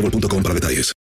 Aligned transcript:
boostmobile.com 0.00 0.42
para 0.42 0.54
detalles. 0.54 0.92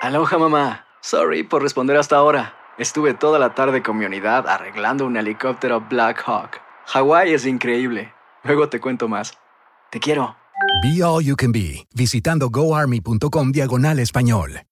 Aloha 0.00 0.38
mamá. 0.38 0.86
Sorry 1.00 1.42
por 1.42 1.62
responder 1.62 1.96
hasta 1.96 2.16
ahora. 2.16 2.54
Estuve 2.78 3.14
toda 3.14 3.38
la 3.38 3.54
tarde 3.54 3.82
con 3.82 3.98
mi 3.98 4.04
unidad 4.04 4.48
arreglando 4.48 5.06
un 5.06 5.16
helicóptero 5.16 5.80
Black 5.80 6.22
Hawk. 6.26 6.60
Hawái 6.86 7.32
es 7.32 7.46
increíble. 7.46 8.12
Luego 8.42 8.68
te 8.68 8.80
cuento 8.80 9.08
más. 9.08 9.32
Te 9.90 10.00
quiero. 10.00 10.36
Be 10.82 11.02
All 11.02 11.24
You 11.24 11.36
Can 11.36 11.52
Be, 11.52 11.86
visitando 11.94 12.50
goarmy.com 12.50 13.52
diagonal 13.52 13.98
español. 13.98 14.62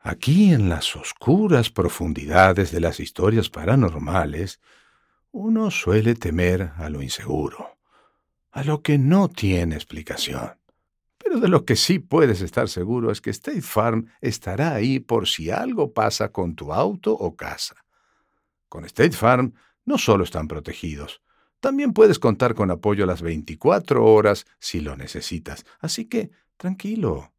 Aquí 0.00 0.52
en 0.52 0.68
las 0.68 0.96
oscuras 0.96 1.70
profundidades 1.70 2.72
de 2.72 2.80
las 2.80 3.00
historias 3.00 3.48
paranormales, 3.50 4.60
uno 5.32 5.70
suele 5.70 6.14
temer 6.14 6.72
a 6.76 6.88
lo 6.88 7.02
inseguro, 7.02 7.78
a 8.50 8.64
lo 8.64 8.82
que 8.82 8.98
no 8.98 9.28
tiene 9.28 9.74
explicación. 9.74 10.57
Pero 11.28 11.40
de 11.40 11.48
lo 11.48 11.66
que 11.66 11.76
sí 11.76 11.98
puedes 11.98 12.40
estar 12.40 12.70
seguro 12.70 13.10
es 13.10 13.20
que 13.20 13.28
State 13.28 13.60
Farm 13.60 14.06
estará 14.22 14.72
ahí 14.72 14.98
por 14.98 15.28
si 15.28 15.50
algo 15.50 15.92
pasa 15.92 16.32
con 16.32 16.54
tu 16.54 16.72
auto 16.72 17.12
o 17.12 17.36
casa. 17.36 17.76
Con 18.70 18.86
State 18.86 19.12
Farm 19.12 19.52
no 19.84 19.98
solo 19.98 20.24
están 20.24 20.48
protegidos, 20.48 21.20
también 21.60 21.92
puedes 21.92 22.18
contar 22.18 22.54
con 22.54 22.70
apoyo 22.70 23.04
las 23.04 23.20
24 23.20 24.02
horas 24.06 24.46
si 24.58 24.80
lo 24.80 24.96
necesitas. 24.96 25.66
Así 25.80 26.06
que, 26.06 26.30
tranquilo. 26.56 27.34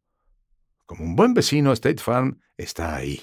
Como 0.86 1.02
un 1.02 1.16
buen 1.16 1.34
vecino, 1.34 1.72
State 1.72 2.00
Farm 2.00 2.40
está 2.56 2.94
ahí. 2.94 3.20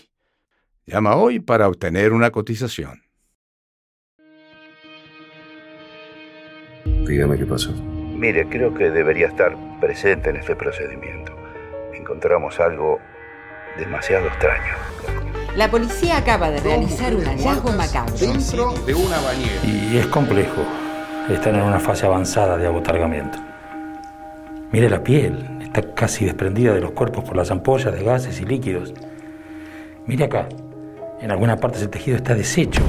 Llama 0.86 1.16
hoy 1.16 1.40
para 1.40 1.70
obtener 1.70 2.12
una 2.12 2.32
cotización. 2.32 3.04
Dígame 7.06 7.38
qué 7.38 7.46
pasó. 7.46 7.74
Mire, 8.18 8.50
creo 8.50 8.74
que 8.74 8.90
debería 8.90 9.28
estar 9.28 9.56
presente 9.80 10.32
en 10.32 10.38
este 10.38 10.56
procedimiento. 10.56 11.34
Encontramos 11.94 12.60
algo 12.60 13.00
demasiado 13.78 14.26
extraño. 14.26 14.74
La 15.56 15.70
policía 15.70 16.18
acaba 16.18 16.50
de 16.50 16.60
realizar 16.60 17.14
un 17.14 17.24
hallazgo 17.24 17.72
macabro. 17.74 18.16
Dentro 18.16 18.74
de 18.88 18.96
una 18.96 19.20
bañera. 19.22 19.64
Y 19.64 19.98
es 19.98 20.08
complejo. 20.08 20.64
Están 21.30 21.58
en 21.58 21.62
una 21.62 21.80
fase 21.80 22.08
avanzada 22.08 22.58
de 22.58 22.66
abotargamiento. 22.66 23.38
Mire 24.72 24.90
la 24.90 25.04
piel, 25.04 25.60
está 25.62 25.84
casi 25.94 26.26
desprendida 26.26 26.74
de 26.74 26.82
los 26.82 26.92
cuerpos 26.94 27.24
por 27.24 27.38
las 27.38 27.52
ampollas 27.52 27.94
de 27.94 28.04
gases 28.04 28.42
y 28.42 28.46
líquidos. 28.46 28.96
Mire 30.08 30.24
acá, 30.24 30.50
en 31.22 31.30
algunas 31.30 31.60
partes 31.60 31.84
el 31.84 31.90
tejido 31.92 32.18
está 32.18 32.34
deshecho. 32.34 32.82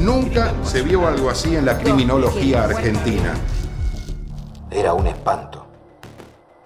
Nunca 0.00 0.54
se 0.62 0.80
vio 0.80 1.06
algo 1.06 1.28
así 1.28 1.54
en 1.54 1.66
la 1.66 1.76
criminología 1.76 2.64
argentina. 2.64 3.34
Era 4.70 4.92
un 4.92 5.06
espanto. 5.06 5.66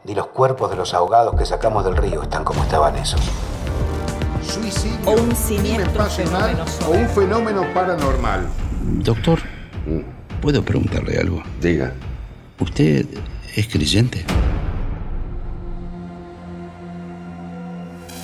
Ni 0.04 0.14
los 0.14 0.26
cuerpos 0.28 0.70
de 0.70 0.76
los 0.76 0.92
ahogados 0.94 1.36
que 1.36 1.46
sacamos 1.46 1.84
del 1.84 1.96
río 1.96 2.22
están 2.22 2.42
como 2.42 2.62
estaban 2.62 2.96
esos. 2.96 3.20
Suicidio, 4.42 4.98
O 5.06 5.12
un 5.12 5.18
crimen 5.18 5.36
siniestro 5.36 6.04
fenómeno 6.06 6.64
o 6.86 6.90
un 6.90 7.08
fenómeno 7.08 7.62
paranormal. 7.72 8.48
Doctor, 8.82 9.38
¿puedo 10.40 10.64
preguntarle 10.64 11.18
algo? 11.18 11.42
Diga. 11.60 11.92
¿Usted 12.58 13.06
es 13.54 13.68
creyente? 13.68 14.24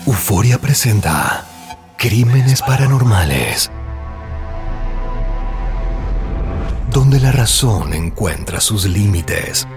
Euforia 0.06 0.58
presenta 0.58 1.44
Crímenes 1.96 2.62
Paranormales. 2.62 3.70
Donde 6.92 7.20
la 7.20 7.32
razón 7.32 7.92
encuentra 7.92 8.62
sus 8.62 8.86
límites. 8.86 9.68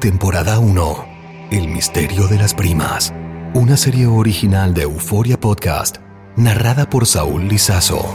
Temporada 0.00 0.60
1. 0.60 1.06
El 1.50 1.66
misterio 1.66 2.28
de 2.28 2.38
las 2.38 2.54
primas. 2.54 3.12
Una 3.54 3.76
serie 3.76 4.06
original 4.06 4.72
de 4.72 4.82
Euforia 4.82 5.38
Podcast, 5.38 5.96
narrada 6.36 6.88
por 6.88 7.06
Saúl 7.06 7.48
Lizazo. 7.48 8.14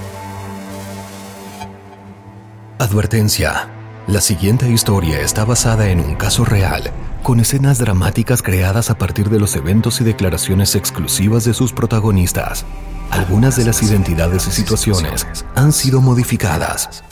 Advertencia. 2.80 3.70
La 4.08 4.22
siguiente 4.22 4.70
historia 4.70 5.20
está 5.20 5.44
basada 5.44 5.90
en 5.90 6.00
un 6.00 6.16
caso 6.16 6.46
real, 6.46 6.92
con 7.24 7.40
escenas 7.40 7.78
dramáticas 7.78 8.42
creadas 8.42 8.90
a 8.90 8.98
partir 8.98 9.30
de 9.30 9.40
los 9.40 9.56
eventos 9.56 10.02
y 10.02 10.04
declaraciones 10.04 10.76
exclusivas 10.76 11.44
de 11.44 11.54
sus 11.54 11.74
protagonistas. 11.74 12.66
Algunas 13.12 13.56
de 13.56 13.66
las 13.66 13.82
identidades 13.82 14.48
y 14.48 14.52
situaciones 14.52 15.28
han 15.56 15.72
sido 15.74 16.02
modificadas. 16.02 17.04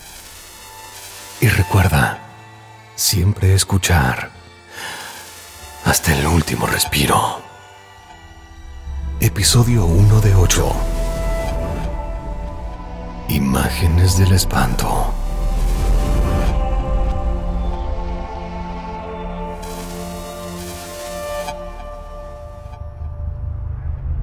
Y 1.42 1.48
recuerda, 1.48 2.20
siempre 2.96 3.54
escuchar 3.54 4.32
hasta 5.86 6.18
el 6.18 6.28
último 6.28 6.68
respiro. 6.68 7.42
Episodio 9.20 9.86
1 9.86 10.22
de 10.22 10.36
8. 10.36 10.76
Imágenes 13.30 14.18
del 14.18 14.32
espanto. 14.34 15.17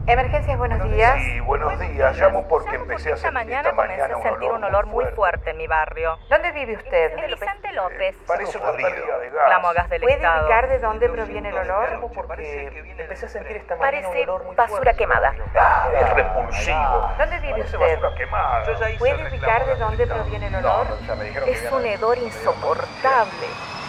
Emergencias, 0.06 0.59
buenos 0.59 0.82
días. 0.92 1.15
Sí, 1.22 1.41
buenos 1.41 1.78
días. 1.81 2.15
Llamo 2.19 2.47
porque 2.47 2.76
empecé 2.76 3.12
a 3.12 3.16
sentir 3.16 3.32
mañana 3.32 3.60
esta 3.70 3.70
comencé 3.75 3.97
mañana 4.03 4.19
a 4.19 4.22
sentir 4.31 4.50
un 4.50 4.65
olor 4.65 4.84
muy 4.87 5.06
fuerte 5.16 5.50
en 5.50 5.56
mi 5.56 5.66
barrio. 5.66 6.19
¿Dónde 6.28 6.53
vive 6.53 6.75
usted? 6.75 7.16
En 7.19 7.26
Vicente 7.26 7.72
López. 7.72 8.15
Parece 8.26 8.59
una 8.59 8.72
pérdida 8.72 9.19
de 9.19 9.31
gas. 9.31 9.44
Clamo 9.47 9.69
a 9.69 9.72
gas 9.72 9.88
del 9.88 10.03
¿Puede 10.03 10.16
Estado. 10.16 10.41
indicar 10.42 10.69
de 10.69 10.78
dónde 10.78 11.09
proviene 11.09 11.48
el 11.48 11.56
olor? 11.56 12.10
Porque 12.15 12.94
empecé 12.98 13.25
a 13.25 13.28
sentir 13.31 13.56
esta 13.56 13.76
mañana 13.76 14.03
Parece 14.03 14.22
un 14.25 14.28
olor 14.28 14.44
muy 14.44 14.54
basura 14.56 14.76
fuerte. 14.82 14.97
quemada. 14.98 15.34
Ah, 15.56 15.88
es 15.98 16.10
repulsivo. 16.15 17.10
¿Dónde 17.19 17.41
vive 17.41 17.53
Parece 17.53 17.76
usted? 17.76 17.94
basura 18.00 18.15
quemada. 18.19 18.65
Yo 18.66 18.72
ya 18.75 18.91
hice 18.91 18.98
¿Puede 18.98 19.21
indicar 19.22 19.65
de 19.66 19.76
dónde 19.76 20.06
proviene 20.06 20.47
el 20.48 20.54
olor? 20.56 20.86
no, 20.91 21.06
ya 21.06 21.15
me 21.15 21.25
dijeron 21.25 21.48
que 21.48 21.54
Es 21.54 21.72
un 21.72 21.86
hedor 21.86 22.19
insoportable. 22.19 23.47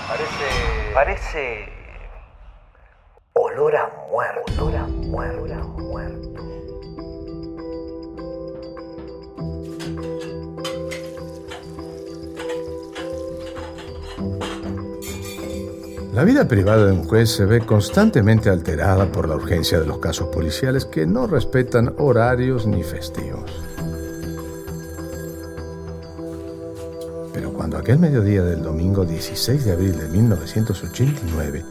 Parece. 0.08 0.94
Parece. 0.94 1.75
Olor 3.38 3.76
a 3.76 3.92
muerto. 4.10 4.64
Olor 4.64 4.76
a 4.78 4.88
muerto. 4.88 5.54
a 5.54 5.68
muerto. 5.82 6.42
La 16.14 16.24
vida 16.24 16.48
privada 16.48 16.86
de 16.86 16.94
un 16.94 17.04
juez 17.04 17.30
se 17.30 17.44
ve 17.44 17.60
constantemente 17.60 18.50
alterada 18.50 19.12
por 19.12 19.28
la 19.28 19.36
urgencia 19.36 19.82
de 19.82 19.86
los 19.86 19.98
casos 19.98 20.30
policiales 20.30 20.86
que 20.86 21.06
no 21.06 21.28
respetan 21.28 21.94
horarios 21.98 22.66
ni 22.66 22.84
festivos. 22.84 23.52
Pero 27.34 27.52
cuando 27.52 27.78
aquel 27.78 28.00
mediodía 28.00 28.44
del 28.44 28.64
domingo 28.64 29.04
16 29.04 29.66
de 29.66 29.74
abril 29.74 29.98
de 29.98 30.08
1989, 30.08 31.66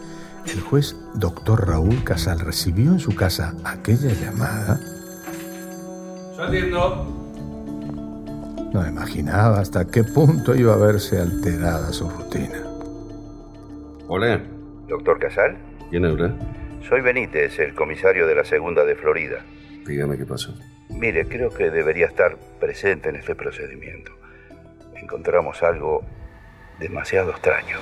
el 0.54 0.60
juez 0.60 0.96
doctor 1.14 1.68
Raúl 1.68 2.02
Casal 2.04 2.40
recibió 2.40 2.92
en 2.92 3.00
su 3.00 3.14
casa 3.14 3.54
aquella 3.64 4.12
llamada, 4.12 4.80
Yo 6.36 6.42
atiendo. 6.44 7.06
no 8.72 8.86
imaginaba 8.88 9.60
hasta 9.60 9.86
qué 9.86 10.04
punto 10.04 10.54
iba 10.54 10.74
a 10.74 10.76
verse 10.76 11.18
alterada 11.20 11.92
su 11.92 12.08
rutina. 12.08 12.58
Hola. 14.08 14.40
Doctor 14.88 15.18
Casal, 15.18 15.56
¿Quién 15.90 16.04
habla? 16.04 16.34
Soy 16.88 17.00
Benítez, 17.00 17.58
el 17.58 17.74
comisario 17.74 18.26
de 18.26 18.34
la 18.34 18.44
segunda 18.44 18.84
de 18.84 18.94
Florida. 18.96 19.44
Dígame 19.86 20.18
qué 20.18 20.26
pasó. 20.26 20.54
Mire, 20.90 21.26
creo 21.26 21.48
que 21.50 21.70
debería 21.70 22.06
estar 22.06 22.36
presente 22.60 23.08
en 23.08 23.16
este 23.16 23.34
procedimiento. 23.34 24.12
Encontramos 24.94 25.62
algo 25.62 26.04
demasiado 26.78 27.30
extraño. 27.30 27.78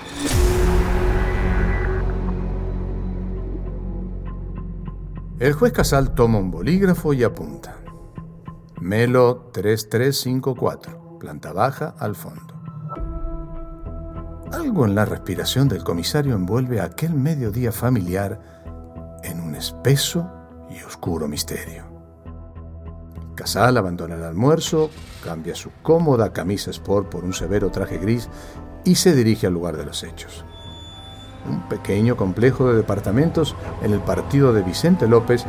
El 5.43 5.55
juez 5.55 5.73
Casal 5.73 6.15
toma 6.15 6.39
un 6.39 6.53
bolígrafo 6.53 7.12
y 7.12 7.25
apunta. 7.25 7.75
Melo 8.81 9.50
3354, 9.53 11.19
planta 11.19 11.53
baja 11.53 11.97
al 11.99 12.15
fondo. 12.15 12.55
Algo 14.53 14.87
en 14.87 14.94
la 14.94 15.05
respiración 15.05 15.67
del 15.67 15.83
comisario 15.83 16.37
envuelve 16.37 16.81
aquel 16.81 17.15
mediodía 17.15 17.73
familiar 17.73 18.41
en 19.25 19.41
un 19.41 19.56
espeso 19.56 20.31
y 20.71 20.81
oscuro 20.85 21.27
misterio. 21.27 21.87
Casal 23.35 23.77
abandona 23.79 24.15
el 24.15 24.23
almuerzo, 24.23 24.91
cambia 25.25 25.56
su 25.56 25.73
cómoda 25.83 26.33
camisa 26.33 26.71
sport 26.71 27.09
por 27.09 27.25
un 27.25 27.33
severo 27.33 27.69
traje 27.73 27.99
gris 27.99 28.29
y 28.85 28.95
se 28.95 29.12
dirige 29.12 29.49
al 29.49 29.55
lugar 29.55 29.77
de 29.77 29.87
los 29.87 30.05
hechos. 30.05 30.45
Un 31.49 31.69
pequeño 31.69 32.17
complejo 32.17 32.69
de 32.69 32.77
departamentos 32.77 33.56
en 33.83 33.93
el 33.93 34.00
partido 34.00 34.53
de 34.53 34.62
Vicente 34.62 35.09
López, 35.09 35.44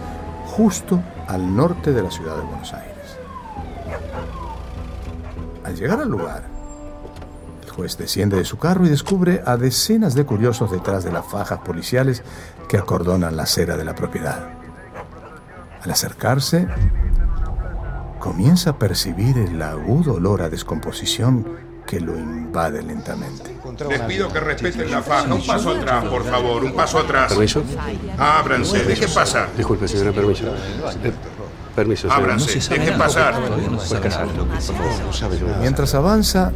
justo 0.46 1.02
al 1.28 1.56
norte 1.56 1.94
de 1.94 2.02
la 2.02 2.12
ciudad 2.12 2.36
de 2.38 2.44
Buenos 2.44 2.74
Aires. 2.74 2.94
Al 5.64 5.76
llegar 5.76 6.02
al 6.02 6.10
lugar, 6.10 6.44
el 7.64 7.72
juez 7.72 7.98
desciende 7.98 8.38
de 8.38 8.46
su 8.46 8.58
carro 8.58 8.86
y 8.86 8.90
descubre 8.90 9.42
a 9.46 9.58
decenas 9.58 10.14
de 10.16 10.26
curiosos 10.26 10.72
detrás 10.72 11.04
de 11.04 11.12
las 11.12 11.26
fajas 11.26 11.60
policiales 11.60 12.24
que 12.68 12.78
acordonan 12.78 13.38
la 13.38 13.44
acera 13.44 13.78
de 13.78 13.86
la 13.86 13.96
propiedad. 13.96 14.50
Al 15.82 15.92
acercarse, 15.92 16.68
comienza 18.20 18.72
a 18.72 18.80
percibir 18.80 19.38
el 19.38 19.62
agudo 19.62 20.14
olor 20.14 20.42
a 20.42 20.50
descomposición 20.50 21.73
que 21.86 22.00
lo 22.00 22.18
invade 22.18 22.82
lentamente. 22.82 23.58
Les 23.90 24.02
pido 24.02 24.32
que 24.32 24.40
respeten 24.40 24.90
la 24.90 25.02
faja. 25.02 25.34
Un 25.34 25.46
paso 25.46 25.72
atrás, 25.72 26.06
por 26.06 26.24
favor, 26.24 26.64
un 26.64 26.74
paso 26.74 27.00
atrás. 27.00 27.32
¿Permiso? 27.32 27.64
Ábranse, 28.18 28.84
dejen 28.84 29.14
pasar. 29.14 29.50
Disculpe, 29.56 29.88
señora, 29.88 30.12
permiso. 30.12 30.46
Eh, 30.48 31.14
permiso, 31.76 32.02
señora. 32.10 32.18
Ábranse, 32.18 32.76
dejen 32.76 32.98
pasar. 32.98 33.36
Mientras 35.62 35.94
avanza, 35.96 36.52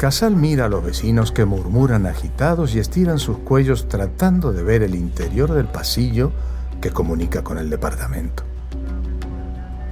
Casal 0.00 0.34
mira 0.34 0.64
a 0.64 0.68
los 0.70 0.82
vecinos 0.82 1.30
que 1.30 1.44
murmuran 1.44 2.06
agitados 2.06 2.74
y 2.74 2.78
estiran 2.78 3.18
sus 3.18 3.36
cuellos 3.36 3.86
tratando 3.86 4.50
de 4.50 4.62
ver 4.62 4.82
el 4.82 4.94
interior 4.94 5.52
del 5.52 5.66
pasillo 5.66 6.32
que 6.80 6.90
comunica 6.90 7.44
con 7.44 7.58
el 7.58 7.68
departamento. 7.68 8.44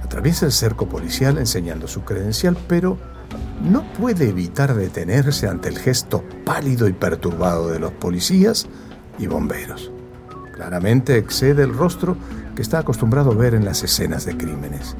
Atraviesa 0.03 0.47
el 0.47 0.51
cerco 0.51 0.89
policial 0.89 1.37
enseñando 1.37 1.87
su 1.87 2.01
credencial, 2.01 2.57
pero 2.67 2.97
no 3.61 3.83
puede 3.93 4.29
evitar 4.29 4.73
detenerse 4.73 5.47
ante 5.47 5.69
el 5.69 5.77
gesto 5.77 6.23
pálido 6.45 6.87
y 6.87 6.93
perturbado 6.93 7.69
de 7.69 7.79
los 7.79 7.91
policías 7.91 8.67
y 9.17 9.27
bomberos. 9.27 9.91
Claramente 10.55 11.17
excede 11.17 11.63
el 11.63 11.73
rostro 11.73 12.17
que 12.55 12.61
está 12.61 12.79
acostumbrado 12.79 13.31
a 13.31 13.35
ver 13.35 13.53
en 13.53 13.65
las 13.65 13.83
escenas 13.83 14.25
de 14.25 14.37
crímenes. 14.37 14.95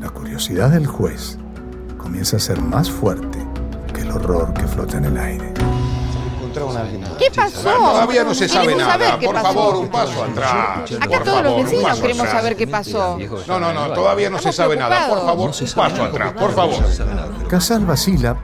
La 0.00 0.10
curiosidad 0.10 0.70
del 0.70 0.86
juez 0.86 1.38
comienza 1.98 2.36
a 2.36 2.40
ser 2.40 2.60
más 2.60 2.90
fuerte 2.90 3.38
que 3.92 4.02
el 4.02 4.10
horror 4.10 4.52
que 4.54 4.66
flota 4.66 4.98
en 4.98 5.04
el 5.06 5.16
aire. 5.16 5.52
¿Qué 7.18 7.30
pasó? 7.34 7.62
Todavía 7.62 8.24
no 8.24 8.34
se 8.34 8.48
sabe 8.48 8.74
nada. 8.74 9.18
qué 9.18 9.26
Por 9.26 9.34
pasó. 9.34 9.46
favor, 9.48 9.76
un 9.76 9.88
paso 9.88 10.24
atrás. 10.24 10.92
Acá 11.00 11.22
todos 11.24 11.42
los 11.42 11.56
vecinos 11.64 12.00
queremos 12.00 12.26
atrás. 12.26 12.40
saber 12.42 12.56
qué 12.56 12.66
pasó. 12.66 13.18
No, 13.48 13.60
no, 13.60 13.72
no, 13.72 13.92
todavía 13.92 14.30
no 14.30 14.38
se 14.38 14.52
sabe 14.52 14.76
nada. 14.76 15.08
Por 15.08 15.24
favor, 15.24 15.50
un 15.50 15.68
paso 15.74 16.04
atrás, 16.04 16.32
por 16.32 16.52
favor. 16.54 16.84
Casal 17.48 17.84
vacila, 17.86 18.36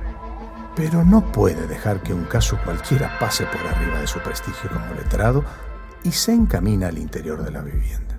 pero 0.76 1.04
no 1.04 1.30
puede 1.32 1.66
dejar 1.66 2.02
que 2.02 2.12
un 2.14 2.24
caso 2.24 2.58
cualquiera 2.64 3.18
pase 3.18 3.44
por 3.46 3.60
arriba 3.66 4.00
de 4.00 4.06
su 4.06 4.18
prestigio 4.20 4.70
como 4.70 4.94
letrado 4.94 5.44
y 6.04 6.12
se 6.12 6.32
encamina 6.32 6.88
al 6.88 6.98
interior 6.98 7.42
de 7.44 7.50
la 7.50 7.60
vivienda. 7.60 8.18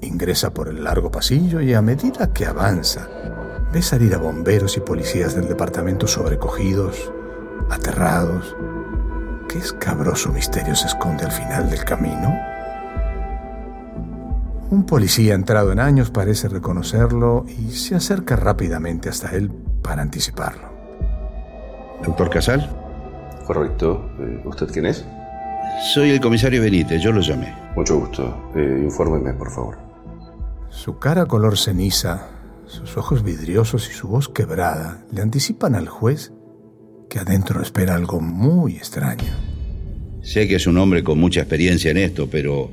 Ingresa 0.00 0.54
por 0.54 0.68
el 0.68 0.84
largo 0.84 1.10
pasillo 1.10 1.60
y 1.60 1.74
a 1.74 1.82
medida 1.82 2.32
que 2.32 2.46
avanza, 2.46 3.08
ve 3.72 3.82
salir 3.82 4.14
a 4.14 4.18
bomberos 4.18 4.76
y 4.76 4.80
policías 4.80 5.34
del 5.34 5.48
departamento 5.48 6.06
sobrecogidos, 6.06 7.12
aterrados. 7.70 8.56
¿Qué 9.48 9.58
escabroso 9.58 10.30
misterio 10.32 10.74
se 10.74 10.86
esconde 10.88 11.24
al 11.24 11.32
final 11.32 11.70
del 11.70 11.84
camino? 11.84 12.36
Un 14.70 14.84
policía 14.84 15.34
entrado 15.34 15.72
en 15.72 15.80
años 15.80 16.10
parece 16.10 16.48
reconocerlo 16.48 17.46
y 17.48 17.70
se 17.70 17.94
acerca 17.94 18.36
rápidamente 18.36 19.08
hasta 19.08 19.30
él 19.34 19.50
para 19.82 20.02
anticiparlo. 20.02 20.68
Doctor 22.04 22.28
Casal, 22.30 22.68
Correcto. 23.46 24.10
Eh, 24.20 24.42
¿Usted 24.44 24.66
quién 24.70 24.84
es? 24.86 25.06
soy 25.94 26.10
el 26.10 26.20
comisario 26.20 26.60
Benítez, 26.60 27.00
yo 27.00 27.12
lo 27.12 27.20
llamé. 27.22 27.54
Mucho 27.74 27.98
gusto. 27.98 28.50
Eh, 28.54 28.82
infórmeme, 28.84 29.32
por 29.32 29.50
favor. 29.50 29.78
Su 30.68 30.98
cara 30.98 31.24
color 31.24 31.56
ceniza, 31.56 32.26
sus 32.66 32.98
ojos 32.98 33.22
vidriosos 33.22 33.88
y 33.88 33.94
su 33.94 34.08
voz 34.08 34.28
quebrada 34.28 34.98
le 35.10 35.22
anticipan 35.22 35.74
al 35.74 35.88
juez 35.88 36.32
que 37.08 37.18
adentro 37.18 37.62
espera 37.62 37.94
algo 37.94 38.20
muy 38.20 38.76
extraño. 38.76 39.32
Sé 40.22 40.46
que 40.46 40.56
es 40.56 40.66
un 40.66 40.76
hombre 40.78 41.02
con 41.02 41.18
mucha 41.18 41.40
experiencia 41.40 41.90
en 41.90 41.96
esto, 41.96 42.28
pero, 42.30 42.70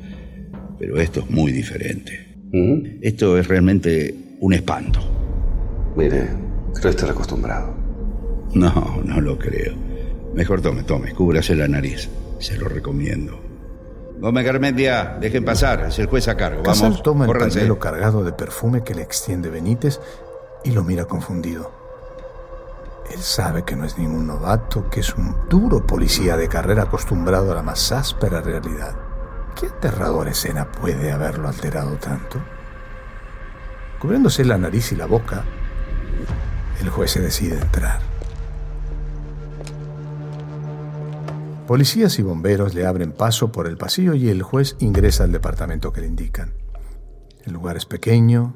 pero 0.78 1.00
esto 1.00 1.22
es 1.22 1.30
muy 1.30 1.52
diferente. 1.52 2.26
Esto 3.02 3.38
es 3.38 3.48
realmente 3.48 4.14
un 4.40 4.54
espanto. 4.54 5.00
Mire, 5.96 6.28
creo 6.74 6.90
estar 6.90 7.10
acostumbrado. 7.10 7.74
No, 8.54 9.02
no 9.04 9.22
lo 9.22 9.38
creo. 9.38 9.74
Mejor 10.34 10.62
tome, 10.62 10.84
tome, 10.84 11.14
cúbrase 11.14 11.56
la 11.56 11.68
nariz. 11.68 12.10
Se 12.40 12.58
lo 12.58 12.68
recomiendo. 12.68 13.42
Gómez 14.20 14.46
Garmendia, 14.46 15.18
dejen 15.20 15.44
pasar, 15.44 15.86
es 15.88 16.00
el 16.00 16.08
juez 16.08 16.28
a 16.28 16.38
cargo. 16.38 16.64
Casal 16.64 16.90
Vamos, 16.90 17.04
toma 17.04 17.26
el 17.26 17.32
pañuelo 17.32 17.80
cargado 17.80 18.24
de 18.24 18.32
perfume 18.32 18.84
que 18.84 18.96
le 18.96 19.02
extiende 19.02 19.50
Benítez 19.50 20.00
y 20.64 20.72
lo 20.72 20.84
mira 20.84 21.06
confundido. 21.06 21.85
Él 23.12 23.20
sabe 23.22 23.64
que 23.64 23.76
no 23.76 23.86
es 23.86 23.98
ningún 23.98 24.28
novato, 24.28 24.90
que 24.90 25.00
es 25.00 25.16
un 25.16 25.36
duro 25.50 25.86
policía 25.86 26.38
de 26.38 26.48
carrera 26.48 26.84
acostumbrado 26.84 27.52
a 27.52 27.56
la 27.56 27.62
más 27.62 27.92
áspera 27.92 28.42
realidad. 28.42 28.96
¿Qué 29.56 29.68
aterradora 29.68 30.32
escena 30.32 30.72
puede 30.72 31.12
haberlo 31.12 31.48
alterado 31.48 31.96
tanto? 31.98 32.40
Cubriéndose 34.00 34.44
la 34.44 34.58
nariz 34.58 34.92
y 34.92 34.96
la 34.96 35.06
boca, 35.06 35.44
el 36.82 36.90
juez 36.90 37.12
se 37.12 37.22
decide 37.22 37.58
entrar. 37.58 38.00
Policías 41.68 42.20
y 42.20 42.22
bomberos 42.22 42.76
le 42.76 42.86
abren 42.86 43.12
paso 43.12 43.52
por 43.52 43.66
el 43.66 43.78
pasillo 43.78 44.14
y 44.14 44.30
el 44.30 44.44
juez 44.44 44.76
ingresa 44.80 45.24
al 45.24 45.32
departamento 45.32 45.92
que 45.92 46.02
le 46.02 46.08
indican. 46.08 46.54
El 47.44 47.54
lugar 47.54 47.78
es 47.78 47.86
pequeño, 47.86 48.54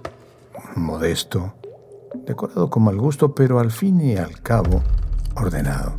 modesto, 0.75 1.56
decorado 2.30 2.70
con 2.70 2.84
mal 2.84 2.98
gusto, 2.98 3.34
pero 3.34 3.60
al 3.60 3.72
fin 3.72 4.00
y 4.02 4.16
al 4.16 4.42
cabo 4.42 4.84
ordenado. 5.36 5.96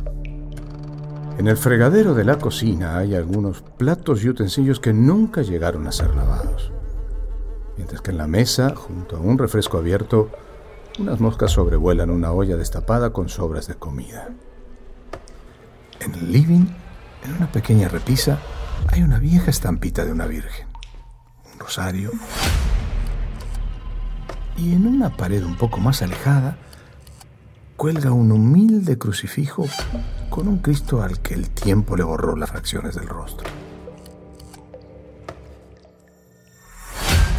En 1.37 1.47
el 1.47 1.57
fregadero 1.57 2.13
de 2.13 2.23
la 2.23 2.37
cocina 2.37 2.97
hay 2.97 3.15
algunos 3.15 3.61
platos 3.61 4.23
y 4.23 4.29
utensilios 4.29 4.79
que 4.79 4.93
nunca 4.93 5.41
llegaron 5.41 5.87
a 5.87 5.91
ser 5.91 6.15
lavados. 6.15 6.71
Mientras 7.75 8.01
que 8.01 8.11
en 8.11 8.17
la 8.17 8.27
mesa, 8.27 8.75
junto 8.75 9.17
a 9.17 9.19
un 9.19 9.37
refresco 9.37 9.77
abierto, 9.77 10.29
unas 10.99 11.19
moscas 11.19 11.51
sobrevuelan 11.51 12.09
una 12.09 12.31
olla 12.31 12.55
destapada 12.55 13.11
con 13.11 13.27
sobras 13.27 13.67
de 13.67 13.75
comida. 13.75 14.29
En 15.99 16.13
el 16.15 16.31
living, 16.31 16.67
en 17.25 17.33
una 17.35 17.51
pequeña 17.51 17.89
repisa, 17.89 18.39
hay 18.87 19.03
una 19.03 19.19
vieja 19.19 19.49
estampita 19.49 20.05
de 20.05 20.11
una 20.11 20.27
virgen, 20.27 20.67
un 21.53 21.59
rosario, 21.59 22.11
y 24.61 24.75
en 24.75 24.85
una 24.85 25.09
pared 25.09 25.43
un 25.43 25.57
poco 25.57 25.79
más 25.79 26.03
alejada 26.03 26.55
cuelga 27.77 28.11
un 28.11 28.31
humilde 28.31 28.95
crucifijo 28.95 29.65
con 30.29 30.47
un 30.47 30.59
Cristo 30.59 31.01
al 31.01 31.19
que 31.19 31.33
el 31.33 31.49
tiempo 31.49 31.97
le 31.97 32.03
borró 32.03 32.35
las 32.35 32.51
fracciones 32.51 32.93
del 32.93 33.07
rostro. 33.07 33.49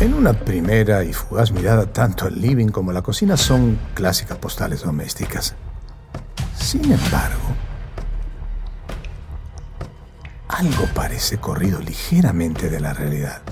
En 0.01 0.15
una 0.15 0.33
primera 0.33 1.05
y 1.05 1.13
fugaz 1.13 1.53
mirada, 1.53 1.87
tanto 1.87 2.27
el 2.27 2.41
living 2.41 2.69
como 2.69 2.91
la 2.91 3.03
cocina 3.03 3.37
son 3.37 3.79
clásicas 3.95 4.39
postales 4.39 4.83
domésticas. 4.83 5.55
Sin 6.59 6.91
embargo, 6.91 7.55
algo 10.49 10.87
parece 10.93 11.39
corrido 11.39 11.79
ligeramente 11.79 12.69
de 12.69 12.81
la 12.81 12.93
realidad. 12.93 13.43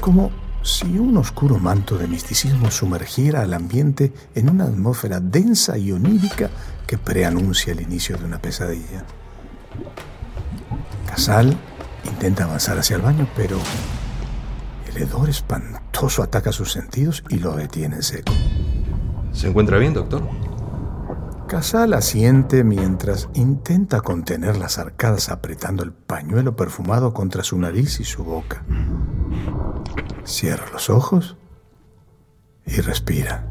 Como 0.00 0.45
si 0.66 0.98
un 0.98 1.16
oscuro 1.16 1.58
manto 1.58 1.96
de 1.96 2.08
misticismo 2.08 2.72
sumergiera 2.72 3.42
al 3.42 3.54
ambiente 3.54 4.12
en 4.34 4.50
una 4.50 4.64
atmósfera 4.64 5.20
densa 5.20 5.78
y 5.78 5.92
onírica 5.92 6.50
que 6.88 6.98
preanuncia 6.98 7.72
el 7.72 7.80
inicio 7.80 8.16
de 8.16 8.24
una 8.24 8.42
pesadilla. 8.42 9.04
Casal 11.06 11.56
intenta 12.04 12.44
avanzar 12.44 12.78
hacia 12.78 12.96
el 12.96 13.02
baño, 13.02 13.28
pero 13.36 13.58
el 14.88 15.02
hedor 15.02 15.28
espantoso 15.28 16.24
ataca 16.24 16.50
sus 16.50 16.72
sentidos 16.72 17.22
y 17.28 17.38
lo 17.38 17.54
detiene 17.54 17.96
en 17.96 18.02
seco. 18.02 18.32
¿Se 19.32 19.48
encuentra 19.48 19.78
bien, 19.78 19.94
doctor? 19.94 20.28
Casal 21.46 21.94
asiente 21.94 22.64
mientras 22.64 23.28
intenta 23.34 24.00
contener 24.00 24.56
las 24.56 24.78
arcadas 24.78 25.28
apretando 25.28 25.84
el 25.84 25.92
pañuelo 25.92 26.56
perfumado 26.56 27.14
contra 27.14 27.44
su 27.44 27.56
nariz 27.56 28.00
y 28.00 28.04
su 28.04 28.24
boca. 28.24 28.64
Cierra 30.24 30.66
los 30.72 30.90
ojos 30.90 31.36
y 32.64 32.80
respira. 32.80 33.48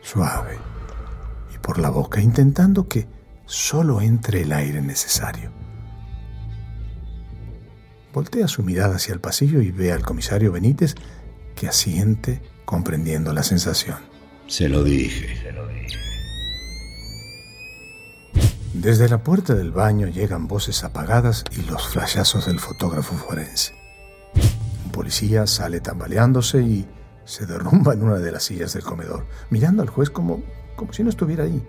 Suave 0.00 0.58
y 1.54 1.58
por 1.58 1.78
la 1.78 1.90
boca 1.90 2.20
intentando 2.20 2.88
que 2.88 3.06
solo 3.46 4.00
entre 4.00 4.42
el 4.42 4.52
aire 4.52 4.80
necesario. 4.82 5.50
Voltea 8.12 8.46
su 8.46 8.62
mirada 8.62 8.96
hacia 8.96 9.14
el 9.14 9.20
pasillo 9.20 9.60
y 9.60 9.70
ve 9.70 9.92
al 9.92 10.02
comisario 10.02 10.52
Benítez 10.52 10.94
que 11.56 11.68
asiente 11.68 12.42
comprendiendo 12.64 13.32
la 13.32 13.42
sensación. 13.42 13.98
Se 14.46 14.68
lo 14.68 14.84
dije. 14.84 15.42
Desde 18.74 19.08
la 19.08 19.22
puerta 19.22 19.54
del 19.54 19.70
baño 19.70 20.08
llegan 20.08 20.48
voces 20.48 20.82
apagadas 20.82 21.44
y 21.52 21.62
los 21.62 21.86
flashazos 21.86 22.46
del 22.46 22.58
fotógrafo 22.58 23.14
forense. 23.14 23.72
Un 24.84 24.90
policía 24.90 25.46
sale 25.46 25.80
tambaleándose 25.80 26.60
y 26.60 26.88
se 27.24 27.46
derrumba 27.46 27.94
en 27.94 28.02
una 28.02 28.16
de 28.16 28.32
las 28.32 28.42
sillas 28.42 28.72
del 28.72 28.82
comedor, 28.82 29.26
mirando 29.48 29.80
al 29.80 29.90
juez 29.90 30.10
como, 30.10 30.42
como 30.74 30.92
si 30.92 31.04
no 31.04 31.10
estuviera 31.10 31.44
ahí, 31.44 31.64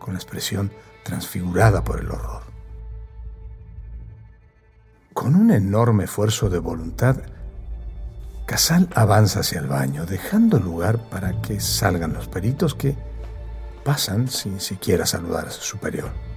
con 0.00 0.14
la 0.14 0.18
expresión 0.18 0.72
transfigurada 1.04 1.84
por 1.84 2.00
el 2.00 2.10
horror. 2.10 2.42
Con 5.14 5.36
un 5.36 5.52
enorme 5.52 6.04
esfuerzo 6.04 6.50
de 6.50 6.58
voluntad, 6.58 7.18
Casal 8.46 8.88
avanza 8.96 9.40
hacia 9.40 9.60
el 9.60 9.68
baño, 9.68 10.06
dejando 10.06 10.58
lugar 10.58 11.08
para 11.08 11.40
que 11.40 11.60
salgan 11.60 12.12
los 12.12 12.26
peritos 12.26 12.74
que 12.74 12.96
pasan 13.84 14.26
sin 14.28 14.58
siquiera 14.58 15.06
saludar 15.06 15.46
a 15.46 15.50
su 15.52 15.62
superior. 15.62 16.31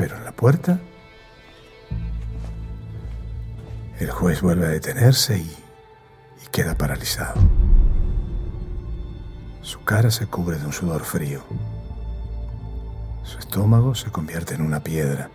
Pero 0.00 0.16
en 0.16 0.24
la 0.24 0.32
puerta, 0.32 0.80
el 3.98 4.10
juez 4.10 4.40
vuelve 4.40 4.64
a 4.64 4.70
detenerse 4.70 5.36
y, 5.36 5.42
y 5.42 6.48
queda 6.50 6.74
paralizado. 6.74 7.34
Su 9.60 9.84
cara 9.84 10.10
se 10.10 10.26
cubre 10.26 10.58
de 10.58 10.64
un 10.64 10.72
sudor 10.72 11.04
frío. 11.04 11.42
Su 13.24 13.38
estómago 13.40 13.94
se 13.94 14.10
convierte 14.10 14.54
en 14.54 14.62
una 14.62 14.82
piedra 14.82 15.28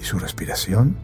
y 0.00 0.04
su 0.04 0.18
respiración 0.18 0.96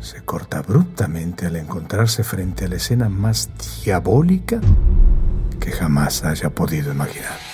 se 0.00 0.22
corta 0.26 0.58
abruptamente 0.58 1.46
al 1.46 1.56
encontrarse 1.56 2.24
frente 2.24 2.66
a 2.66 2.68
la 2.68 2.76
escena 2.76 3.08
más 3.08 3.48
diabólica 3.82 4.60
que 5.58 5.72
jamás 5.72 6.24
haya 6.24 6.50
podido 6.50 6.92
imaginar. 6.92 7.51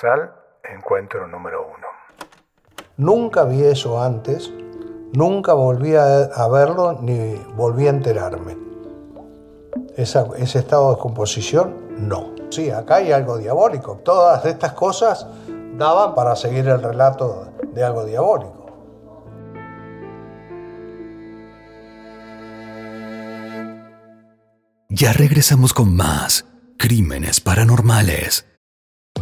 Casal, 0.00 0.32
encuentro 0.62 1.26
número 1.26 1.66
uno. 1.66 1.88
Nunca 2.98 3.42
vi 3.42 3.64
eso 3.64 4.00
antes, 4.00 4.48
nunca 5.12 5.54
volví 5.54 5.96
a, 5.96 6.46
verlo 6.48 7.00
ni 7.02 7.34
volví 7.56 7.88
a 7.88 7.90
enterarme. 7.90 8.56
ese 9.96 10.58
estado 10.60 10.90
de 10.90 10.94
descomposición, 10.94 12.08
no. 12.08 12.32
Sí, 12.50 12.70
acá 12.70 12.96
hay 12.96 13.10
algo 13.10 13.38
diabólico. 13.38 13.96
Todas 14.04 14.44
estas 14.44 14.72
cosas 14.74 15.26
daban 15.76 16.14
para 16.14 16.36
seguir 16.36 16.68
el 16.68 16.80
relato 16.80 17.48
de 17.74 17.82
algo 17.82 18.04
diabólico. 18.04 18.66
Ya 24.90 25.12
regresamos 25.12 25.74
con 25.74 25.96
más 25.96 26.44
crímenes 26.78 27.40
paranormales. 27.40 28.47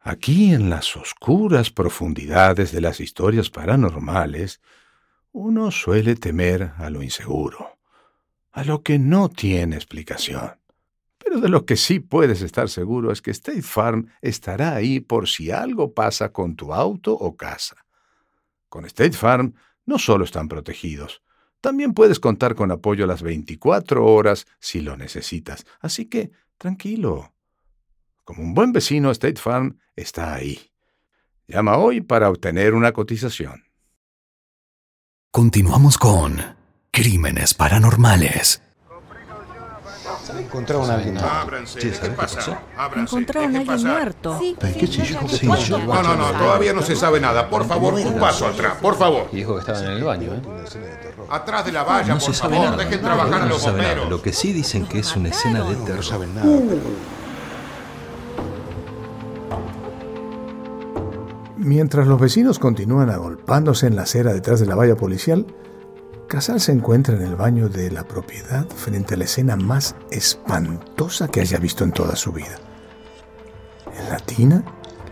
Aquí 0.00 0.52
en 0.54 0.70
las 0.70 0.96
oscuras 0.96 1.70
profundidades 1.70 2.72
de 2.72 2.80
las 2.80 3.00
historias 3.00 3.50
paranormales, 3.50 4.60
uno 5.32 5.70
suele 5.70 6.16
temer 6.16 6.72
a 6.78 6.88
lo 6.88 7.02
inseguro, 7.02 7.78
a 8.52 8.64
lo 8.64 8.82
que 8.82 8.98
no 8.98 9.28
tiene 9.28 9.76
explicación. 9.76 10.58
Pero 11.18 11.38
de 11.38 11.50
lo 11.50 11.66
que 11.66 11.76
sí 11.76 12.00
puedes 12.00 12.40
estar 12.40 12.70
seguro 12.70 13.12
es 13.12 13.20
que 13.20 13.30
State 13.30 13.62
Farm 13.62 14.08
estará 14.22 14.74
ahí 14.74 15.00
por 15.00 15.28
si 15.28 15.50
algo 15.50 15.92
pasa 15.92 16.32
con 16.32 16.56
tu 16.56 16.72
auto 16.72 17.12
o 17.12 17.36
casa. 17.36 17.76
Con 18.70 18.86
State 18.86 19.12
Farm 19.12 19.54
no 19.84 19.98
solo 19.98 20.24
están 20.24 20.48
protegidos, 20.48 21.22
también 21.60 21.92
puedes 21.92 22.18
contar 22.18 22.54
con 22.54 22.70
apoyo 22.70 23.06
las 23.06 23.22
24 23.22 24.04
horas 24.06 24.46
si 24.60 24.80
lo 24.80 24.96
necesitas. 24.96 25.66
Así 25.80 26.06
que, 26.06 26.30
tranquilo, 26.56 27.34
como 28.30 28.44
un 28.44 28.54
buen 28.54 28.70
vecino, 28.72 29.10
State 29.10 29.40
Farm 29.40 29.76
está 29.96 30.34
ahí. 30.34 30.70
Llama 31.48 31.78
hoy 31.78 32.00
para 32.00 32.30
obtener 32.30 32.74
una 32.74 32.92
cotización. 32.92 33.64
Continuamos 35.32 35.98
con 35.98 36.40
Crímenes 36.92 37.54
Paranormales. 37.54 38.62
Encontraron 40.38 40.88
a 40.90 40.94
alguien 40.94 41.18
Ábranse, 41.18 41.80
¿qué 41.80 42.08
pasa? 42.10 42.62
Ábranse. 42.76 43.16
Encontraron 43.16 43.56
a 43.56 43.58
alguien 43.58 43.82
muerto. 43.84 44.38
Sí, 44.38 44.56
¿Qué 44.78 44.86
chillo? 44.88 45.20
No, 45.86 46.02
no, 46.04 46.14
no, 46.16 46.30
todavía 46.38 46.72
no 46.72 46.82
se 46.82 46.94
sabe 46.94 47.18
nada. 47.20 47.50
Por 47.50 47.66
favor, 47.66 47.94
un 47.94 48.20
paso 48.20 48.46
atrás, 48.46 48.74
por 48.80 48.96
favor. 48.96 49.28
Dijo 49.32 49.54
que 49.54 49.60
estaban 49.60 49.84
en 49.86 49.90
el 49.90 50.04
baño, 50.04 50.32
¿eh? 50.34 50.40
Atrás 51.30 51.64
de 51.64 51.72
la 51.72 51.82
valla, 51.82 52.14
No 52.14 52.20
por 52.20 52.32
se 52.32 52.34
sabe 52.34 52.54
favor, 52.56 52.70
nada. 52.70 52.84
dejen 52.84 53.00
trabajar 53.00 53.34
a 53.34 53.38
No 53.40 53.46
los 53.48 53.58
se 53.58 53.64
sabe 53.64 53.78
nada. 53.82 53.88
bomberos. 53.94 54.10
Lo 54.10 54.22
que 54.22 54.32
sí 54.32 54.52
dicen 54.52 54.86
que 54.86 55.00
es 55.00 55.16
una 55.16 55.30
escena 55.30 55.64
de 55.64 55.74
terror. 55.74 55.96
No 55.96 56.02
saben 56.02 56.34
nada. 56.34 56.46
Mientras 61.62 62.06
los 62.06 62.18
vecinos 62.18 62.58
continúan 62.58 63.10
agolpándose 63.10 63.86
en 63.86 63.94
la 63.94 64.02
acera 64.02 64.32
detrás 64.32 64.60
de 64.60 64.66
la 64.66 64.74
valla 64.74 64.96
policial, 64.96 65.46
Casal 66.26 66.58
se 66.58 66.72
encuentra 66.72 67.14
en 67.14 67.20
el 67.20 67.36
baño 67.36 67.68
de 67.68 67.90
la 67.90 68.04
propiedad 68.04 68.66
frente 68.66 69.12
a 69.12 69.18
la 69.18 69.24
escena 69.24 69.56
más 69.56 69.94
espantosa 70.10 71.28
que 71.28 71.42
haya 71.42 71.58
visto 71.58 71.84
en 71.84 71.92
toda 71.92 72.16
su 72.16 72.32
vida. 72.32 72.56
En 73.94 74.08
la 74.08 74.16
tina, 74.20 74.64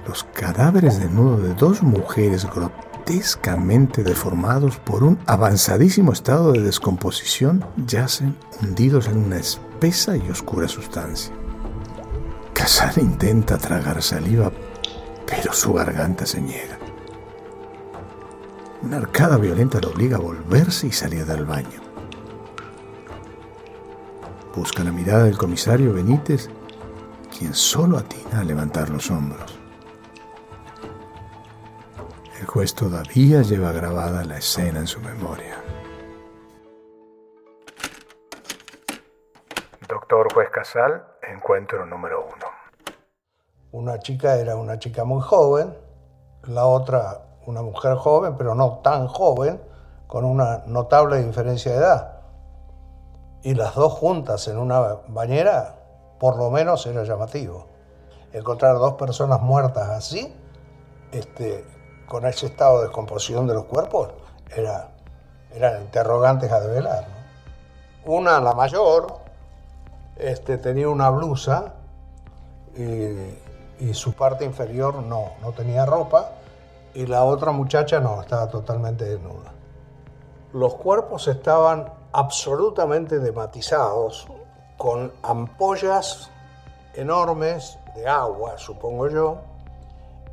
los 0.06 0.24
cadáveres 0.24 0.98
desnudos 0.98 1.42
de 1.42 1.52
dos 1.52 1.82
mujeres 1.82 2.46
grotescamente 2.50 4.02
deformados 4.02 4.78
por 4.78 5.04
un 5.04 5.18
avanzadísimo 5.26 6.12
estado 6.12 6.52
de 6.52 6.62
descomposición 6.62 7.62
yacen 7.86 8.34
hundidos 8.62 9.06
en 9.08 9.18
una 9.18 9.36
espesa 9.36 10.16
y 10.16 10.30
oscura 10.30 10.66
sustancia. 10.66 11.34
Casal 12.54 12.94
intenta 12.96 13.58
tragar 13.58 14.02
saliva, 14.02 14.50
pero 15.28 15.52
su 15.52 15.72
garganta 15.74 16.24
se 16.24 16.40
niega. 16.40 16.78
Una 18.82 18.96
arcada 18.96 19.36
violenta 19.36 19.80
lo 19.80 19.90
obliga 19.90 20.16
a 20.16 20.20
volverse 20.20 20.86
y 20.86 20.92
salir 20.92 21.26
del 21.26 21.44
baño. 21.44 21.88
busca 24.54 24.82
la 24.82 24.90
mirada 24.90 25.24
del 25.24 25.38
comisario 25.38 25.92
Benítez, 25.92 26.50
quien 27.36 27.54
solo 27.54 27.96
atina 27.96 28.40
a 28.40 28.44
levantar 28.44 28.90
los 28.90 29.08
hombros. 29.08 29.56
El 32.40 32.46
juez 32.46 32.74
todavía 32.74 33.42
lleva 33.42 33.70
grabada 33.70 34.24
la 34.24 34.38
escena 34.38 34.80
en 34.80 34.88
su 34.88 35.00
memoria. 35.00 35.62
Doctor 39.88 40.32
Juez 40.34 40.50
Casal, 40.50 41.04
encuentro 41.22 41.86
número 41.86 42.26
uno. 42.26 42.47
Una 43.72 43.98
chica 43.98 44.36
era 44.36 44.56
una 44.56 44.78
chica 44.78 45.04
muy 45.04 45.20
joven, 45.20 45.76
la 46.44 46.66
otra 46.66 47.22
una 47.48 47.62
mujer 47.62 47.96
joven, 47.96 48.34
pero 48.36 48.54
no 48.54 48.80
tan 48.82 49.06
joven, 49.08 49.60
con 50.06 50.24
una 50.24 50.64
notable 50.66 51.22
diferencia 51.22 51.72
de 51.72 51.78
edad. 51.78 52.12
Y 53.42 53.54
las 53.54 53.74
dos 53.74 53.92
juntas 53.94 54.48
en 54.48 54.58
una 54.58 54.98
bañera, 55.08 55.76
por 56.18 56.36
lo 56.36 56.50
menos 56.50 56.86
era 56.86 57.04
llamativo. 57.04 57.66
Encontrar 58.32 58.76
dos 58.76 58.94
personas 58.94 59.40
muertas 59.40 59.88
así, 59.88 60.34
este, 61.12 61.64
con 62.06 62.26
ese 62.26 62.46
estado 62.46 62.78
de 62.78 62.86
descomposición 62.86 63.46
de 63.46 63.54
los 63.54 63.64
cuerpos, 63.64 64.10
era, 64.54 64.90
eran 65.54 65.82
interrogantes 65.82 66.52
a 66.52 66.60
develar. 66.60 67.06
Una, 68.04 68.40
la 68.40 68.52
mayor, 68.52 69.06
este, 70.16 70.58
tenía 70.58 70.88
una 70.88 71.08
blusa 71.10 71.74
y, 72.76 73.47
y, 73.80 73.94
su 73.94 74.12
parte 74.12 74.44
inferior 74.44 74.96
no, 74.96 75.32
no 75.40 75.52
tenía 75.52 75.86
ropa 75.86 76.32
y 76.94 77.06
la 77.06 77.24
otra 77.24 77.52
muchacha 77.52 78.00
no, 78.00 78.20
estaba 78.20 78.48
totalmente 78.48 79.04
desnuda. 79.04 79.52
Los 80.52 80.74
cuerpos 80.74 81.28
estaban 81.28 81.92
absolutamente 82.12 83.18
dematizados, 83.18 84.26
con 84.76 85.12
ampollas 85.22 86.30
enormes 86.94 87.78
de 87.94 88.08
agua, 88.08 88.56
supongo 88.56 89.08
yo, 89.08 89.38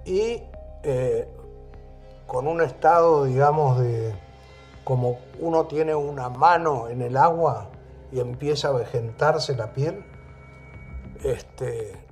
y 0.06 0.42
eh, 0.84 1.28
con 2.28 2.48
un 2.48 2.62
estado, 2.62 3.26
digamos, 3.26 3.80
de 3.80 4.16
como 4.84 5.18
uno 5.40 5.66
tiene 5.66 5.96
una 5.96 6.30
mano 6.30 6.88
en 6.90 7.02
el 7.02 7.18
agua 7.18 7.68
y 8.12 8.20
empieza 8.20 8.68
a 8.68 8.72
vegetarse 8.72 9.56
la 9.56 9.74
piel, 9.74 10.06
este, 11.24 12.05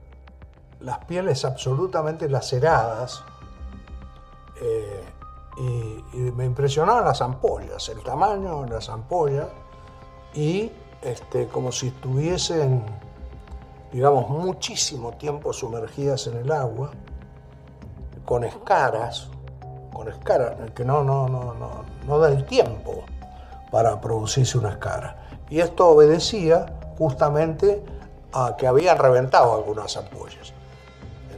las 0.83 0.99
pieles 1.05 1.45
absolutamente 1.45 2.29
laceradas, 2.29 3.23
eh, 4.61 5.03
y, 5.57 6.17
me 6.17 6.45
impresionaban 6.45 7.05
las 7.05 7.21
ampollas, 7.21 7.89
el 7.89 8.01
tamaño 8.03 8.63
de 8.63 8.71
las 8.71 8.89
ampollas 8.89 9.47
y 10.33 10.71
este, 11.01 11.47
como 11.47 11.71
si 11.71 11.87
estuviesen, 11.87 12.83
digamos, 13.91 14.29
muchísimo 14.29 15.13
tiempo 15.13 15.53
sumergidas 15.53 16.27
en 16.27 16.37
el 16.37 16.51
agua, 16.51 16.91
con 18.25 18.43
escaras, 18.43 19.29
con 19.93 20.07
escaras, 20.07 20.55
que 20.71 20.85
no, 20.85 21.03
no, 21.03 21.27
no, 21.27 21.53
no, 21.53 21.83
no 22.07 22.19
da 22.19 22.29
el 22.29 22.45
tiempo 22.45 23.03
para 23.71 23.99
producirse 24.01 24.57
una 24.57 24.71
escara. 24.71 25.27
Y 25.49 25.59
esto 25.59 25.89
obedecía 25.89 26.65
justamente 26.97 27.83
a 28.31 28.55
que 28.57 28.65
habían 28.65 28.97
reventado 28.97 29.53
algunas 29.55 29.95
ampollas. 29.97 30.53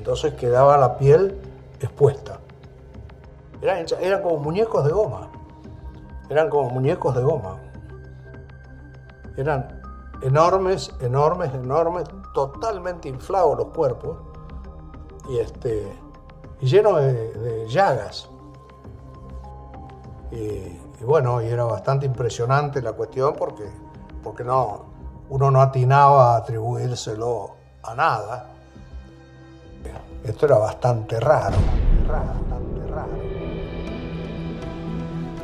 Entonces 0.05 0.35
quedaba 0.35 0.77
la 0.77 0.99
piel 0.99 1.35
expuesta. 1.81 2.37
Eran, 3.59 4.21
como 4.21 4.37
muñecos 4.37 4.85
de 4.85 4.91
goma. 4.91 5.31
Eran 6.29 6.47
como 6.47 6.69
muñecos 6.69 7.15
de 7.15 7.23
goma. 7.23 7.57
Eran 9.35 9.81
enormes, 10.21 10.93
enormes, 11.01 11.51
enormes, 11.55 12.03
totalmente 12.35 13.09
inflados 13.09 13.57
los 13.57 13.69
cuerpos 13.69 14.17
y, 15.27 15.39
este, 15.39 15.91
y 16.61 16.67
llenos 16.67 16.97
de, 16.97 17.65
llagas. 17.67 18.29
Y, 20.29 21.03
bueno, 21.03 21.41
y 21.41 21.47
era 21.47 21.63
bastante 21.63 22.05
impresionante 22.05 22.79
la 22.79 22.93
cuestión 22.93 23.33
porque, 23.35 23.67
porque 24.21 24.43
no, 24.43 24.85
uno 25.29 25.49
no 25.49 25.63
atinaba 25.63 26.35
a 26.35 26.37
atribuírselo 26.37 27.55
a 27.81 27.95
nada. 27.95 28.54
Esto 30.27 30.47
era 30.47 30.57
bastante 30.57 31.19
raro, 31.19 31.57
bastante 32.07 32.87
raro. 32.87 33.11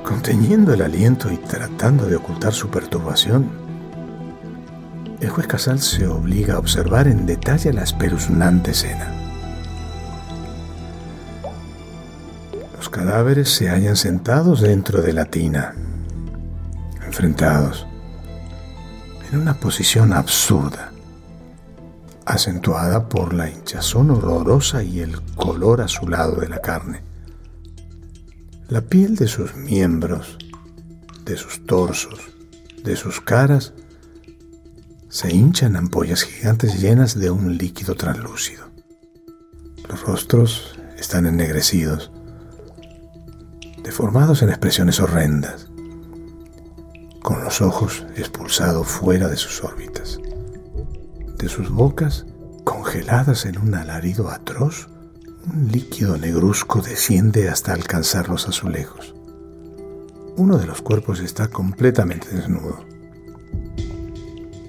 Conteniendo 0.03 0.73
el 0.73 0.81
aliento 0.81 1.31
y 1.31 1.37
tratando 1.37 2.05
de 2.07 2.15
ocultar 2.15 2.51
su 2.51 2.69
perturbación, 2.69 3.51
el 5.19 5.29
juez 5.29 5.45
Casal 5.45 5.79
se 5.79 6.07
obliga 6.07 6.55
a 6.55 6.59
observar 6.59 7.07
en 7.07 7.27
detalle 7.27 7.71
la 7.71 7.83
espeluznante 7.83 8.71
escena. 8.71 9.13
Los 12.75 12.89
cadáveres 12.89 13.49
se 13.53 13.69
hallan 13.69 13.95
sentados 13.95 14.61
dentro 14.61 15.03
de 15.03 15.13
la 15.13 15.25
tina, 15.25 15.75
enfrentados, 17.05 17.85
en 19.31 19.39
una 19.39 19.53
posición 19.53 20.11
absurda, 20.11 20.90
acentuada 22.31 23.09
por 23.09 23.33
la 23.33 23.49
hinchazón 23.49 24.09
horrorosa 24.11 24.83
y 24.83 25.01
el 25.01 25.21
color 25.35 25.81
azulado 25.81 26.37
de 26.37 26.47
la 26.47 26.59
carne. 26.59 27.03
La 28.69 28.81
piel 28.81 29.15
de 29.15 29.27
sus 29.27 29.55
miembros, 29.55 30.37
de 31.25 31.35
sus 31.35 31.65
torsos, 31.65 32.19
de 32.83 32.95
sus 32.95 33.19
caras, 33.19 33.73
se 35.09 35.33
hinchan 35.33 35.75
ampollas 35.75 36.23
gigantes 36.23 36.79
llenas 36.79 37.19
de 37.19 37.29
un 37.29 37.57
líquido 37.57 37.95
translúcido. 37.95 38.65
Los 39.89 40.01
rostros 40.03 40.79
están 40.97 41.25
ennegrecidos, 41.25 42.11
deformados 43.83 44.41
en 44.41 44.49
expresiones 44.49 45.01
horrendas, 45.01 45.67
con 47.21 47.43
los 47.43 47.61
ojos 47.61 48.05
expulsados 48.15 48.87
fuera 48.87 49.27
de 49.27 49.35
sus 49.35 49.63
órbitas. 49.65 50.17
De 51.41 51.49
sus 51.49 51.71
bocas, 51.71 52.27
congeladas 52.63 53.47
en 53.47 53.57
un 53.57 53.73
alarido 53.73 54.29
atroz, 54.29 54.89
un 55.51 55.71
líquido 55.71 56.15
negruzco 56.15 56.83
desciende 56.83 57.49
hasta 57.49 57.73
alcanzar 57.73 58.29
los 58.29 58.47
azulejos. 58.47 59.15
Uno 60.37 60.59
de 60.59 60.67
los 60.67 60.83
cuerpos 60.83 61.19
está 61.19 61.47
completamente 61.47 62.29
desnudo, 62.29 62.85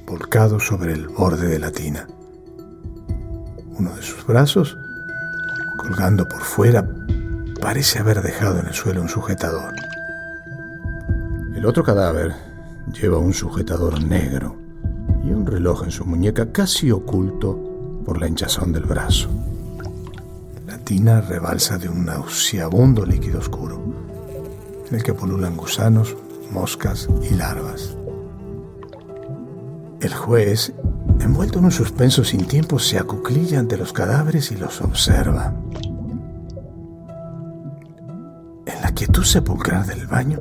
volcado 0.06 0.60
sobre 0.60 0.94
el 0.94 1.08
borde 1.08 1.46
de 1.48 1.58
la 1.58 1.72
tina. 1.72 2.08
Uno 3.78 3.94
de 3.94 4.02
sus 4.02 4.26
brazos, 4.26 4.78
colgando 5.76 6.26
por 6.26 6.40
fuera, 6.40 6.88
parece 7.60 7.98
haber 7.98 8.22
dejado 8.22 8.60
en 8.60 8.68
el 8.68 8.72
suelo 8.72 9.02
un 9.02 9.10
sujetador. 9.10 9.74
El 11.54 11.66
otro 11.66 11.84
cadáver 11.84 12.32
lleva 12.94 13.18
un 13.18 13.34
sujetador 13.34 14.02
negro 14.02 14.61
y 15.24 15.30
un 15.30 15.46
reloj 15.46 15.84
en 15.84 15.90
su 15.90 16.04
muñeca 16.04 16.52
casi 16.52 16.90
oculto 16.90 18.02
por 18.04 18.20
la 18.20 18.28
hinchazón 18.28 18.72
del 18.72 18.84
brazo 18.84 19.28
tina 20.84 21.20
rebalsa 21.20 21.78
de 21.78 21.88
un 21.88 22.04
nauseabundo 22.04 23.06
líquido 23.06 23.38
oscuro, 23.38 23.82
en 24.88 24.94
el 24.94 25.02
que 25.02 25.14
pululan 25.14 25.56
gusanos, 25.56 26.16
moscas 26.50 27.08
y 27.22 27.34
larvas. 27.34 27.96
El 30.00 30.12
juez, 30.12 30.72
envuelto 31.20 31.60
en 31.60 31.66
un 31.66 31.70
suspenso 31.70 32.24
sin 32.24 32.46
tiempo, 32.46 32.78
se 32.78 32.98
acuclilla 32.98 33.60
ante 33.60 33.76
los 33.76 33.92
cadáveres 33.92 34.50
y 34.50 34.56
los 34.56 34.80
observa. 34.80 35.54
En 38.66 38.82
la 38.82 38.92
quietud 38.92 39.24
sepulcral 39.24 39.86
del 39.86 40.06
baño, 40.06 40.40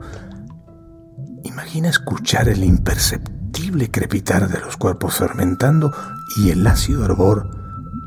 imagina 1.43 1.89
escuchar 1.89 2.49
el 2.49 2.63
imperceptible 2.63 3.40
crepitar 3.91 4.49
de 4.49 4.59
los 4.59 4.77
cuerpos 4.77 5.15
fermentando 5.15 5.93
y 6.37 6.49
el 6.49 6.65
ácido 6.67 7.05
hervor 7.05 7.49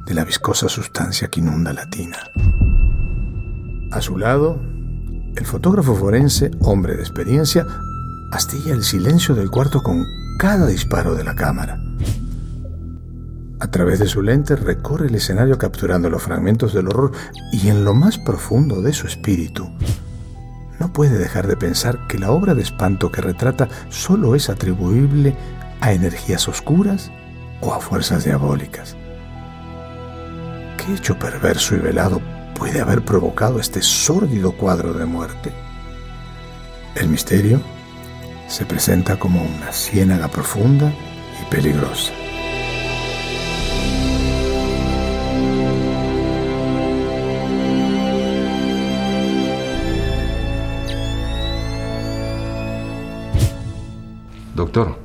de 0.07 0.15
la 0.15 0.25
viscosa 0.25 0.69
sustancia 0.69 1.29
que 1.29 1.41
inunda 1.41 1.73
la 1.73 1.89
tina. 1.89 2.19
A 3.91 4.01
su 4.01 4.19
lado, 4.19 4.61
el 5.37 5.47
fotógrafo 5.47 5.95
forense, 5.95 6.51
hombre 6.61 6.97
de 6.97 7.01
experiencia, 7.01 7.67
astilla 8.31 8.75
el 8.75 8.85
silencio 8.85 9.35
del 9.35 9.51
cuarto 9.51 9.83
con 9.83 10.05
cada 10.39 10.67
disparo 10.67 11.15
de 11.15 11.25
la 11.25 11.35
cámara. 11.35 11.81
A 13.61 13.71
través 13.71 13.99
de 13.99 14.07
su 14.07 14.21
lente 14.21 14.57
recorre 14.57 15.07
el 15.07 15.15
escenario 15.15 15.57
capturando 15.57 16.11
los 16.11 16.23
fragmentos 16.23 16.75
del 16.75 16.89
horror 16.89 17.13
y 17.53 17.69
en 17.69 17.85
lo 17.85 17.95
más 17.95 18.19
profundo 18.19 18.83
de 18.83 18.93
su 18.93 19.07
espíritu 19.07 19.71
no 20.81 20.93
puede 20.93 21.19
dejar 21.19 21.47
de 21.47 21.57
pensar 21.57 22.07
que 22.09 22.19
la 22.19 22.31
obra 22.31 22.55
de 22.55 22.63
espanto 22.63 23.11
que 23.11 23.21
retrata 23.21 23.69
solo 23.89 24.35
es 24.35 24.51
atribuible 24.51 25.35
a 25.85 25.93
energías 25.93 26.49
oscuras 26.49 27.13
o 27.61 27.75
a 27.75 27.79
fuerzas 27.79 28.25
diabólicas. 28.25 28.97
¿Qué 30.79 30.95
hecho 30.95 31.19
perverso 31.19 31.75
y 31.75 31.79
velado 31.79 32.23
puede 32.59 32.81
haber 32.81 33.05
provocado 33.05 33.61
este 33.61 33.83
sórdido 33.83 34.53
cuadro 34.53 34.95
de 34.95 35.05
muerte? 35.05 35.53
El 36.95 37.09
misterio 37.09 37.61
se 38.49 38.65
presenta 38.65 39.19
como 39.19 39.43
una 39.43 39.73
ciénaga 39.73 40.29
profunda 40.29 40.91
y 41.43 41.51
peligrosa. 41.51 42.15
Doctor, 54.55 55.04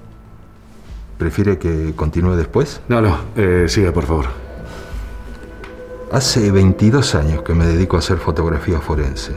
¿prefiere 1.19 1.59
que 1.59 1.93
continúe 1.95 2.35
después? 2.35 2.81
No, 2.87 3.01
no, 3.01 3.15
eh, 3.35 3.65
siga, 3.67 3.91
por 3.91 4.05
favor. 4.05 4.25
Hace 6.11 6.49
22 6.49 7.13
años 7.13 7.43
que 7.43 7.53
me 7.53 7.67
dedico 7.67 7.97
a 7.97 7.99
hacer 7.99 8.17
fotografía 8.17 8.79
forense. 8.79 9.33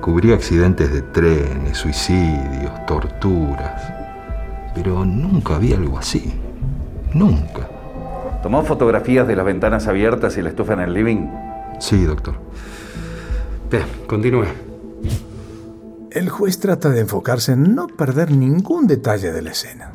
Cubrí 0.00 0.32
accidentes 0.32 0.90
de 0.90 1.02
trenes, 1.02 1.76
suicidios, 1.76 2.86
torturas. 2.86 3.92
Pero 4.74 5.04
nunca 5.04 5.58
vi 5.58 5.74
algo 5.74 5.98
así. 5.98 6.32
Nunca. 7.12 7.68
¿Tomó 8.42 8.62
fotografías 8.62 9.26
de 9.26 9.34
las 9.34 9.44
ventanas 9.44 9.88
abiertas 9.88 10.38
y 10.38 10.42
la 10.42 10.50
estufa 10.50 10.74
en 10.74 10.80
el 10.80 10.94
living? 10.94 11.26
Sí, 11.80 12.04
doctor. 12.04 12.34
Bien, 13.70 13.84
continúe. 14.06 14.46
El 16.12 16.28
juez 16.30 16.60
trata 16.60 16.90
de 16.90 17.00
enfocarse 17.00 17.52
en 17.52 17.74
no 17.74 17.88
perder 17.88 18.30
ningún 18.30 18.86
detalle 18.86 19.32
de 19.32 19.42
la 19.42 19.50
escena. 19.50 19.92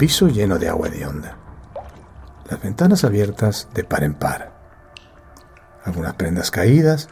Piso 0.00 0.28
lleno 0.28 0.58
de 0.58 0.66
agua 0.66 0.88
de 0.88 1.06
onda. 1.06 1.36
Las 2.48 2.62
ventanas 2.62 3.04
abiertas 3.04 3.68
de 3.74 3.84
par 3.84 4.02
en 4.02 4.14
par. 4.14 4.50
Algunas 5.84 6.14
prendas 6.14 6.50
caídas. 6.50 7.10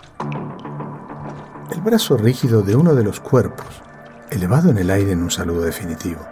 El 1.71 1.83
brazo 1.83 2.17
rígido 2.17 2.63
de 2.63 2.77
uno 2.77 2.95
de 2.95 3.05
los 3.05 3.21
cuerpos, 3.21 3.67
elevado 4.31 4.71
en 4.71 4.79
el 4.79 4.89
aire 4.89 5.13
en 5.13 5.23
un 5.23 5.31
saludo 5.31 5.61
definitivo. 5.61 6.27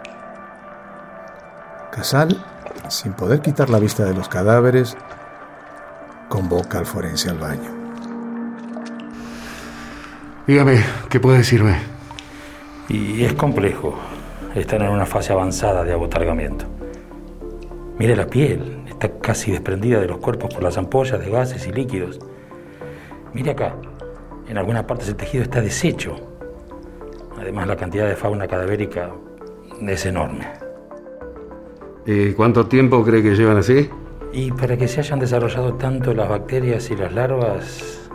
Casal, 1.91 2.43
sin 2.89 3.13
poder 3.13 3.41
quitar 3.41 3.69
la 3.69 3.77
vista 3.77 4.03
de 4.05 4.15
los 4.15 4.27
cadáveres, 4.27 4.97
convoca 6.27 6.79
al 6.79 6.87
forense 6.87 7.29
al 7.29 7.37
baño. 7.37 7.69
Dígame, 10.47 10.83
¿qué 11.11 11.19
puede 11.19 11.37
decirme? 11.37 11.77
Y 12.89 13.25
es 13.25 13.33
complejo. 13.33 14.16
Están 14.57 14.81
en 14.81 14.89
una 14.89 15.05
fase 15.05 15.31
avanzada 15.33 15.83
de 15.83 15.93
abotargamiento. 15.93 16.65
Mire 17.99 18.15
la 18.15 18.25
piel, 18.25 18.79
está 18.87 19.07
casi 19.19 19.51
desprendida 19.51 19.99
de 19.99 20.07
los 20.07 20.17
cuerpos 20.17 20.51
por 20.51 20.63
las 20.63 20.79
ampollas 20.79 21.19
de 21.19 21.29
gases 21.29 21.67
y 21.67 21.71
líquidos. 21.71 22.19
Mire 23.33 23.51
acá, 23.51 23.75
en 24.49 24.57
algunas 24.57 24.85
partes 24.85 25.09
el 25.09 25.15
tejido 25.15 25.43
está 25.43 25.61
deshecho. 25.61 26.15
Además, 27.39 27.67
la 27.67 27.75
cantidad 27.75 28.07
de 28.07 28.15
fauna 28.15 28.47
cadavérica 28.47 29.11
es 29.79 30.05
enorme. 30.07 30.47
¿Y 32.07 32.33
cuánto 32.33 32.65
tiempo 32.65 33.03
cree 33.03 33.21
que 33.21 33.35
llevan 33.35 33.57
así? 33.57 33.91
Y 34.33 34.51
para 34.51 34.75
que 34.75 34.87
se 34.87 35.01
hayan 35.01 35.19
desarrollado 35.19 35.75
tanto 35.75 36.15
las 36.15 36.27
bacterias 36.27 36.89
y 36.89 36.95
las 36.95 37.13
larvas, 37.13 38.09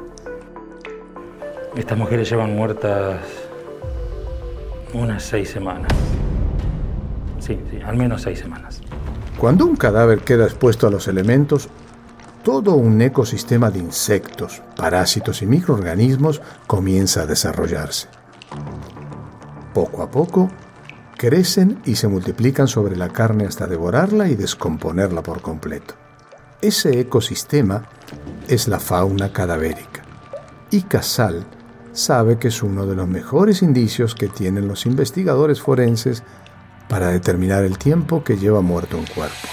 estas 1.77 1.97
mujeres 1.97 2.29
llevan 2.29 2.57
muertas 2.57 3.21
unas 4.93 5.23
seis 5.23 5.49
semanas. 5.49 5.93
Sí, 7.43 7.59
sí, 7.71 7.81
al 7.85 7.97
menos 7.97 8.23
seis 8.23 8.39
semanas. 8.39 8.81
Cuando 9.37 9.67
un 9.67 9.75
cadáver 9.75 10.21
queda 10.21 10.45
expuesto 10.45 10.87
a 10.87 10.91
los 10.91 11.09
elementos, 11.09 11.69
todo 12.45 12.77
un 12.77 13.03
ecosistema 13.03 13.71
de 13.71 13.81
insectos, 13.81 14.63
parásitos 14.77 15.43
y 15.43 15.47
microorganismos 15.47 16.41
comienza 16.69 17.23
a 17.23 17.27
desarrollarse. 17.27 18.07
Poco 19.75 20.03
a 20.03 20.11
poco, 20.11 20.51
crecen 21.17 21.81
y 21.85 21.97
se 21.97 22.07
multiplican 22.07 22.69
sobre 22.69 22.95
la 22.95 23.09
carne 23.09 23.47
hasta 23.47 23.67
devorarla 23.67 24.29
y 24.29 24.37
descomponerla 24.37 25.25
por 25.25 25.43
completo. 25.43 25.95
Ese 26.61 27.01
ecosistema 27.01 27.89
es 28.47 28.69
la 28.69 28.79
fauna 28.79 29.33
cadavérica. 29.33 30.03
Y 30.71 30.83
Casal 30.83 31.45
sabe 31.93 32.39
que 32.39 32.49
es 32.49 32.63
uno 32.63 32.87
de 32.87 32.95
los 32.95 33.09
mejores 33.09 33.63
indicios 33.63 34.15
que 34.15 34.29
tienen 34.29 34.69
los 34.69 34.87
investigadores 34.87 35.61
forenses 35.61 36.23
para 36.93 37.09
determinar 37.09 37.65
el 37.65 37.79
tiempo 37.79 38.23
que 38.23 38.37
lleva 38.37 38.61
muerto 38.61 38.99
un 38.99 39.07
cuerpo. 39.07 39.49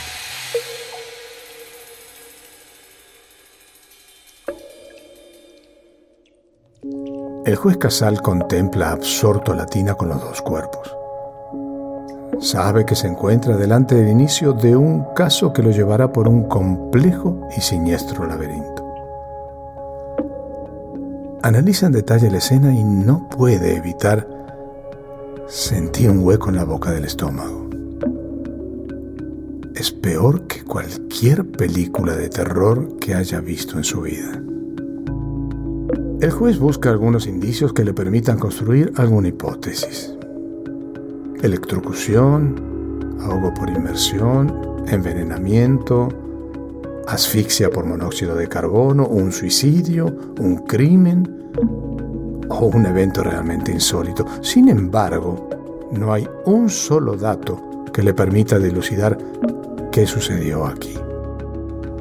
El 7.45 7.55
juez 7.55 7.77
Casal 7.77 8.21
contempla 8.21 8.91
absorto 8.91 9.53
la 9.53 9.65
tina 9.67 9.93
con 9.93 10.09
los 10.09 10.19
dos 10.19 10.41
cuerpos. 10.41 10.93
Sabe 12.41 12.85
que 12.85 12.95
se 12.95 13.07
encuentra 13.07 13.55
delante 13.55 13.95
del 13.95 14.09
inicio 14.09 14.51
de 14.51 14.75
un 14.75 15.13
caso 15.13 15.53
que 15.53 15.63
lo 15.63 15.71
llevará 15.71 16.11
por 16.11 16.27
un 16.27 16.43
complejo 16.43 17.47
y 17.55 17.61
siniestro 17.61 18.27
laberinto. 18.27 18.85
Analiza 21.41 21.85
en 21.85 21.93
detalle 21.93 22.29
la 22.29 22.39
escena 22.39 22.73
y 22.73 22.83
no 22.83 23.29
puede 23.29 23.77
evitar 23.77 24.27
sentir 25.49 26.11
un 26.11 26.19
hueco 26.19 26.49
en 26.49 26.57
la 26.57 26.63
boca 26.63 26.91
del 26.91 27.05
estómago. 27.05 27.67
Es 29.73 29.91
peor 29.91 30.43
que 30.43 30.63
cualquier 30.63 31.43
película 31.43 32.15
de 32.15 32.29
terror 32.29 32.97
que 32.99 33.15
haya 33.15 33.41
visto 33.41 33.77
en 33.77 33.83
su 33.83 34.01
vida. 34.01 34.43
El 36.21 36.31
juez 36.31 36.59
busca 36.59 36.91
algunos 36.91 37.25
indicios 37.25 37.73
que 37.73 37.83
le 37.83 37.93
permitan 37.93 38.37
construir 38.37 38.93
alguna 38.95 39.29
hipótesis. 39.29 40.13
Electrocución, 41.41 43.17
ahogo 43.21 43.51
por 43.55 43.69
inmersión, 43.69 44.53
envenenamiento, 44.87 46.09
asfixia 47.07 47.71
por 47.71 47.85
monóxido 47.85 48.35
de 48.35 48.47
carbono, 48.47 49.07
un 49.07 49.31
suicidio, 49.31 50.15
un 50.39 50.57
crimen 50.67 51.39
o 52.49 52.65
un 52.65 52.85
evento 52.85 53.23
realmente 53.23 53.71
insólito. 53.71 54.25
Sin 54.41 54.69
embargo, 54.69 55.49
no 55.91 56.13
hay 56.13 56.27
un 56.45 56.69
solo 56.69 57.15
dato 57.15 57.85
que 57.93 58.03
le 58.03 58.13
permita 58.13 58.59
dilucidar 58.59 59.17
qué 59.91 60.05
sucedió 60.05 60.65
aquí. 60.65 60.95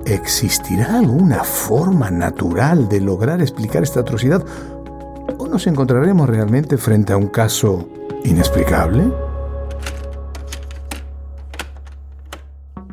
¿Existirá 0.04 0.98
alguna 0.98 1.44
forma 1.44 2.10
natural 2.10 2.88
de 2.88 3.00
lograr 3.00 3.40
explicar 3.40 3.82
esta 3.82 4.00
atrocidad? 4.00 4.42
¿O 5.38 5.46
nos 5.46 5.66
encontraremos 5.66 6.28
realmente 6.28 6.78
frente 6.78 7.12
a 7.12 7.16
un 7.16 7.28
caso 7.28 7.88
inexplicable? 8.24 9.12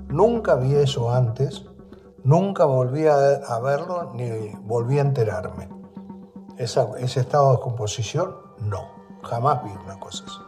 Nunca 0.09 0.55
vi 0.55 0.75
eso 0.75 1.11
antes, 1.11 1.65
nunca 2.23 2.65
volví 2.65 3.05
a, 3.05 3.59
verlo 3.59 4.13
ni 4.13 4.51
volví 4.63 4.97
a 4.97 5.01
enterarme. 5.01 5.74
Ese 6.57 7.19
estado 7.19 7.53
de 7.53 7.59
composición, 7.59 8.35
no, 8.59 8.89
jamás 9.23 9.63
vi 9.63 9.71
una 9.71 9.99
cosa 9.99 10.23
así. 10.25 10.39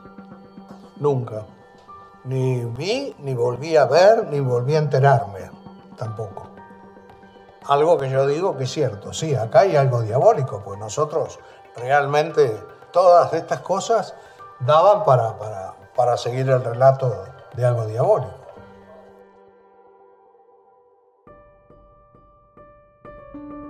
Nunca. 0.98 1.46
Ni 2.24 2.66
vi, 2.66 3.16
ni 3.20 3.34
volví 3.34 3.78
a 3.78 3.86
ver, 3.86 4.28
ni 4.28 4.40
volví 4.40 4.76
a 4.76 4.80
enterarme, 4.80 5.50
tampoco. 5.98 6.48
Algo 7.68 7.98
que 7.98 8.10
yo 8.10 8.26
digo 8.28 8.58
que 8.58 8.64
es 8.64 8.72
cierto, 8.72 9.14
sí, 9.14 9.36
acá 9.36 9.62
hay 9.62 9.76
algo 9.76 10.02
diabólico, 10.02 10.62
pues 10.64 10.80
nosotros 10.80 11.40
realmente 11.76 12.62
todas 12.92 13.34
estas 13.34 13.60
cosas 13.62 14.16
daban 14.60 15.04
para, 15.04 15.38
para, 15.38 15.74
para 15.96 16.18
seguir 16.18 16.50
el 16.50 16.64
relato 16.64 17.26
de 17.54 17.66
algo 17.66 17.86
diabólico. 17.86 18.37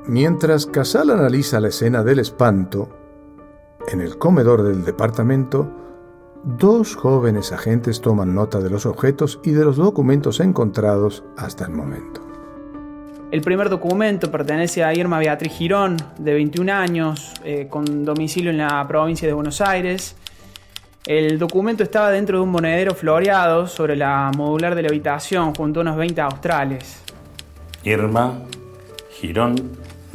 Mientras 0.07 0.65
Casal 0.65 1.09
analiza 1.09 1.59
la 1.59 1.67
escena 1.67 2.01
del 2.01 2.19
espanto, 2.19 2.87
en 3.91 3.99
el 3.99 4.17
comedor 4.17 4.63
del 4.63 4.85
departamento, 4.85 5.69
dos 6.45 6.95
jóvenes 6.95 7.51
agentes 7.51 7.99
toman 7.99 8.33
nota 8.33 8.61
de 8.61 8.69
los 8.69 8.85
objetos 8.85 9.41
y 9.43 9.51
de 9.51 9.65
los 9.65 9.75
documentos 9.75 10.39
encontrados 10.39 11.25
hasta 11.35 11.65
el 11.65 11.71
momento. 11.71 12.21
El 13.31 13.41
primer 13.41 13.67
documento 13.69 14.31
pertenece 14.31 14.81
a 14.81 14.93
Irma 14.93 15.19
Beatriz 15.19 15.51
Girón, 15.51 15.97
de 16.17 16.33
21 16.33 16.71
años, 16.71 17.33
eh, 17.43 17.67
con 17.69 18.05
domicilio 18.05 18.51
en 18.51 18.59
la 18.59 18.87
provincia 18.87 19.27
de 19.27 19.33
Buenos 19.33 19.59
Aires. 19.59 20.15
El 21.05 21.37
documento 21.37 21.83
estaba 21.83 22.11
dentro 22.11 22.37
de 22.37 22.43
un 22.45 22.51
monedero 22.51 22.95
floreado 22.95 23.67
sobre 23.67 23.97
la 23.97 24.31
modular 24.37 24.73
de 24.73 24.83
la 24.83 24.87
habitación, 24.87 25.53
junto 25.53 25.81
a 25.81 25.81
unos 25.81 25.97
20 25.97 26.21
australes. 26.21 27.03
Irma 27.83 28.39
Girón, 29.19 29.55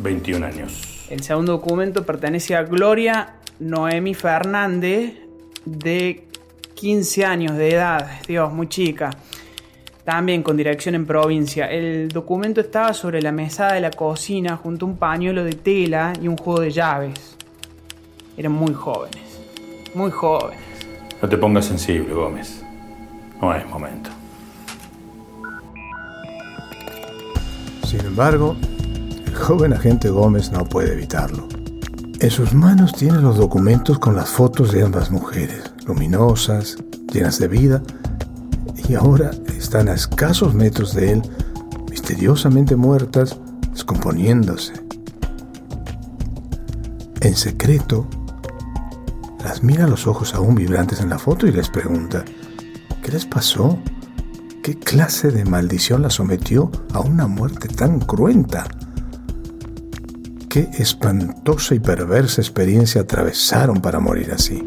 21 0.03 0.45
años. 0.45 1.07
El 1.11 1.23
segundo 1.23 1.53
documento 1.53 2.05
pertenece 2.05 2.57
a 2.57 2.63
Gloria 2.63 3.37
Noemi 3.61 4.15
Fernández, 4.15 5.15
de 5.65 6.27
15 6.75 7.25
años 7.25 7.57
de 7.57 7.75
edad, 7.75 8.11
Dios, 8.27 8.53
muy 8.53 8.69
chica 8.69 9.11
también 10.05 10.43
con 10.43 10.57
dirección 10.57 10.95
en 10.95 11.07
provincia. 11.07 11.67
El 11.67 12.09
documento 12.09 12.61
estaba 12.61 12.93
sobre 12.93 13.23
la 13.23 13.33
mesada 13.33 13.75
de 13.75 13.81
la 13.81 13.91
cocina 13.91 14.57
junto 14.57 14.87
a 14.87 14.89
un 14.89 14.97
pañuelo 14.97 15.45
de 15.45 15.53
tela 15.53 16.13
y 16.21 16.29
un 16.29 16.37
juego 16.37 16.61
de 16.61 16.71
llaves. 16.71 17.37
Eran 18.37 18.53
muy 18.53 18.75
jóvenes, 18.75 19.41
muy 19.95 20.11
jóvenes. 20.11 20.61
No 21.21 21.29
te 21.29 21.37
pongas 21.37 21.67
sensible, 21.67 22.13
Gómez. 22.13 22.65
No 23.41 23.55
es 23.55 23.67
momento. 23.69 24.11
Sin 27.85 28.01
embargo, 28.01 28.57
el 29.33 29.39
joven 29.39 29.73
agente 29.73 30.11
Gómez 30.11 30.53
no 30.53 30.67
puede 30.67 30.93
evitarlo. 30.93 31.49
En 32.21 32.31
sus 32.31 32.53
manos 32.53 32.93
tiene 32.93 33.19
los 33.19 33.39
documentos 33.39 33.99
con 33.99 34.15
las 34.15 34.29
fotos 34.29 34.73
de 34.73 34.83
ambas 34.83 35.11
mujeres, 35.11 35.73
luminosas, 35.87 36.77
llenas 37.11 37.39
de 37.39 37.49
vida, 37.49 37.83
y 38.87 38.95
ahora 38.95 39.31
están 39.57 39.89
a 39.89 39.95
escasos 39.95 40.55
metros 40.55 40.95
de 40.95 41.13
él, 41.13 41.23
misteriosamente 41.91 42.77
muertas, 42.77 43.39
descomponiéndose. 43.71 44.75
En 47.23 47.35
secreto, 47.35 48.07
las 49.43 49.63
mira 49.63 49.87
los 49.87 50.07
ojos 50.07 50.35
aún 50.35 50.55
vibrantes 50.55 51.01
en 51.01 51.09
la 51.09 51.19
foto 51.19 51.47
y 51.47 51.53
les 51.53 51.71
pregunta, 51.71 52.23
¿qué 53.03 53.13
les 53.13 53.25
pasó? 53.25 53.79
¿Qué 54.63 54.79
clase 54.79 55.31
de 55.31 55.47
maldición 55.47 56.03
la 56.03 56.11
sometió 56.11 56.71
a 56.93 57.01
una 57.01 57.27
muerte 57.27 57.69
tan 57.69 57.99
cruenta? 57.99 58.67
¿Qué 60.53 60.69
espantosa 60.75 61.75
y 61.75 61.79
perversa 61.79 62.43
experiencia 62.43 63.01
atravesaron 63.01 63.81
para 63.81 64.01
morir 64.01 64.33
así? 64.33 64.63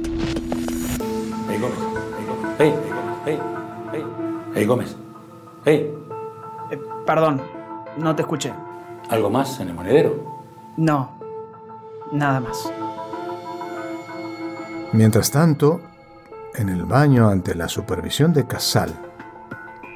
Hey, 1.47 1.59
Gómez. 1.61 1.77
Hey, 2.57 2.73
hey, 3.23 3.39
hey, 3.91 4.03
hey, 4.55 4.65
Gómez. 4.65 4.95
Hey. 5.63 5.93
Eh, 6.71 6.79
perdón, 7.05 7.39
no 7.99 8.15
te 8.15 8.23
escuché. 8.23 8.51
¿Algo 9.11 9.29
más 9.29 9.59
en 9.59 9.67
el 9.67 9.75
monedero? 9.75 10.25
No, 10.75 11.19
nada 12.11 12.39
más. 12.39 12.67
Mientras 14.91 15.29
tanto, 15.29 15.81
en 16.55 16.69
el 16.69 16.85
baño 16.85 17.29
ante 17.29 17.53
la 17.53 17.69
supervisión 17.69 18.33
de 18.33 18.47
Casal, 18.47 18.91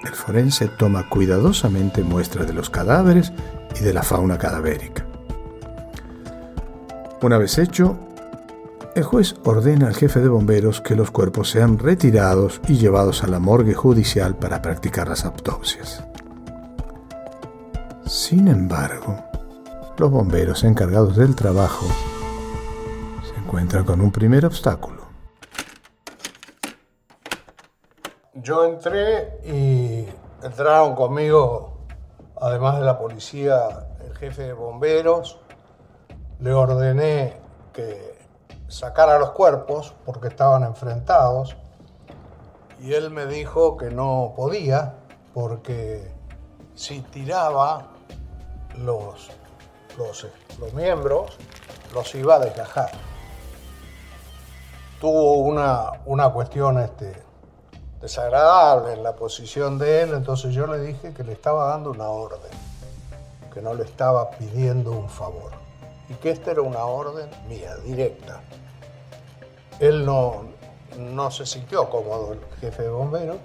el 0.04 0.14
forense 0.14 0.68
toma 0.68 1.10
cuidadosamente 1.10 2.04
muestra 2.04 2.46
de 2.46 2.54
los 2.54 2.70
cadáveres 2.70 3.34
y 3.82 3.84
de 3.84 3.92
la 3.92 4.04
fauna 4.04 4.38
cadavérica. 4.38 5.09
Una 7.22 7.38
vez 7.38 7.58
hecho, 7.58 7.98
el 8.96 9.04
juez 9.04 9.36
ordena 9.44 9.88
al 9.88 9.96
jefe 9.96 10.22
de 10.22 10.30
bomberos 10.30 10.80
que 10.80 10.96
los 10.96 11.12
cuerpos 11.12 11.50
sean 11.50 11.78
retirados 11.78 12.62
y 12.68 12.78
llevados 12.78 13.24
a 13.26 13.28
la 13.28 13.40
morgue 13.40 13.74
judicial 13.74 14.38
para 14.38 14.62
practicar 14.62 15.10
las 15.10 15.26
autopsias. 15.26 16.02
Sin 18.06 18.48
embargo, 18.48 19.18
los 19.98 20.10
bomberos 20.10 20.64
encargados 20.64 21.18
del 21.18 21.36
trabajo 21.36 21.86
se 23.28 23.38
encuentran 23.38 23.84
con 23.84 24.00
un 24.00 24.12
primer 24.12 24.46
obstáculo. 24.46 25.04
Yo 28.34 28.64
entré 28.64 29.42
y 29.46 30.08
entraron 30.42 30.96
conmigo, 30.96 31.80
además 32.40 32.80
de 32.80 32.86
la 32.86 32.98
policía, 32.98 33.90
el 34.06 34.16
jefe 34.16 34.44
de 34.44 34.54
bomberos. 34.54 35.38
Le 36.40 36.54
ordené 36.54 37.38
que 37.74 38.18
sacara 38.68 39.20
los 39.20 39.32
cuerpos 39.32 39.94
porque 40.06 40.28
estaban 40.28 40.64
enfrentados 40.64 41.56
y 42.80 42.94
él 42.94 43.10
me 43.10 43.26
dijo 43.26 43.78
que 43.78 43.90
no 43.90 44.34
podía 44.36 44.96
porque 45.34 46.14
si 46.76 47.02
tiraba 47.02 47.88
los, 48.78 49.30
los, 49.98 50.28
los 50.60 50.74
miembros 50.74 51.38
los 51.94 52.14
iba 52.16 52.36
a 52.36 52.40
desgajar. 52.40 52.92
Tuvo 55.02 55.34
una, 55.40 55.92
una 56.06 56.30
cuestión 56.32 56.80
este, 56.80 57.22
desagradable 58.02 58.94
en 58.94 59.04
la 59.04 59.16
posición 59.16 59.78
de 59.78 60.04
él, 60.04 60.14
entonces 60.14 60.54
yo 60.54 60.68
le 60.68 60.80
dije 60.80 61.14
que 61.14 61.24
le 61.24 61.34
estaba 61.34 61.68
dando 61.68 61.92
una 61.92 62.08
orden, 62.08 62.52
que 63.54 63.62
no 63.62 63.74
le 63.74 63.84
estaba 63.84 64.30
pidiendo 64.32 64.92
un 64.92 65.10
favor, 65.10 65.52
y 66.10 66.14
que 66.16 66.32
esta 66.32 66.52
era 66.52 66.62
una 66.62 66.84
orden 66.86 67.30
mía, 67.48 67.76
directa. 67.86 68.42
Él 69.80 70.06
no, 70.06 70.44
no 70.98 71.32
se 71.32 71.46
sintió 71.46 71.90
cómodo, 71.90 72.34
el 72.34 72.40
jefe 72.60 72.84
de 72.84 72.90
bomberos. 72.90 73.38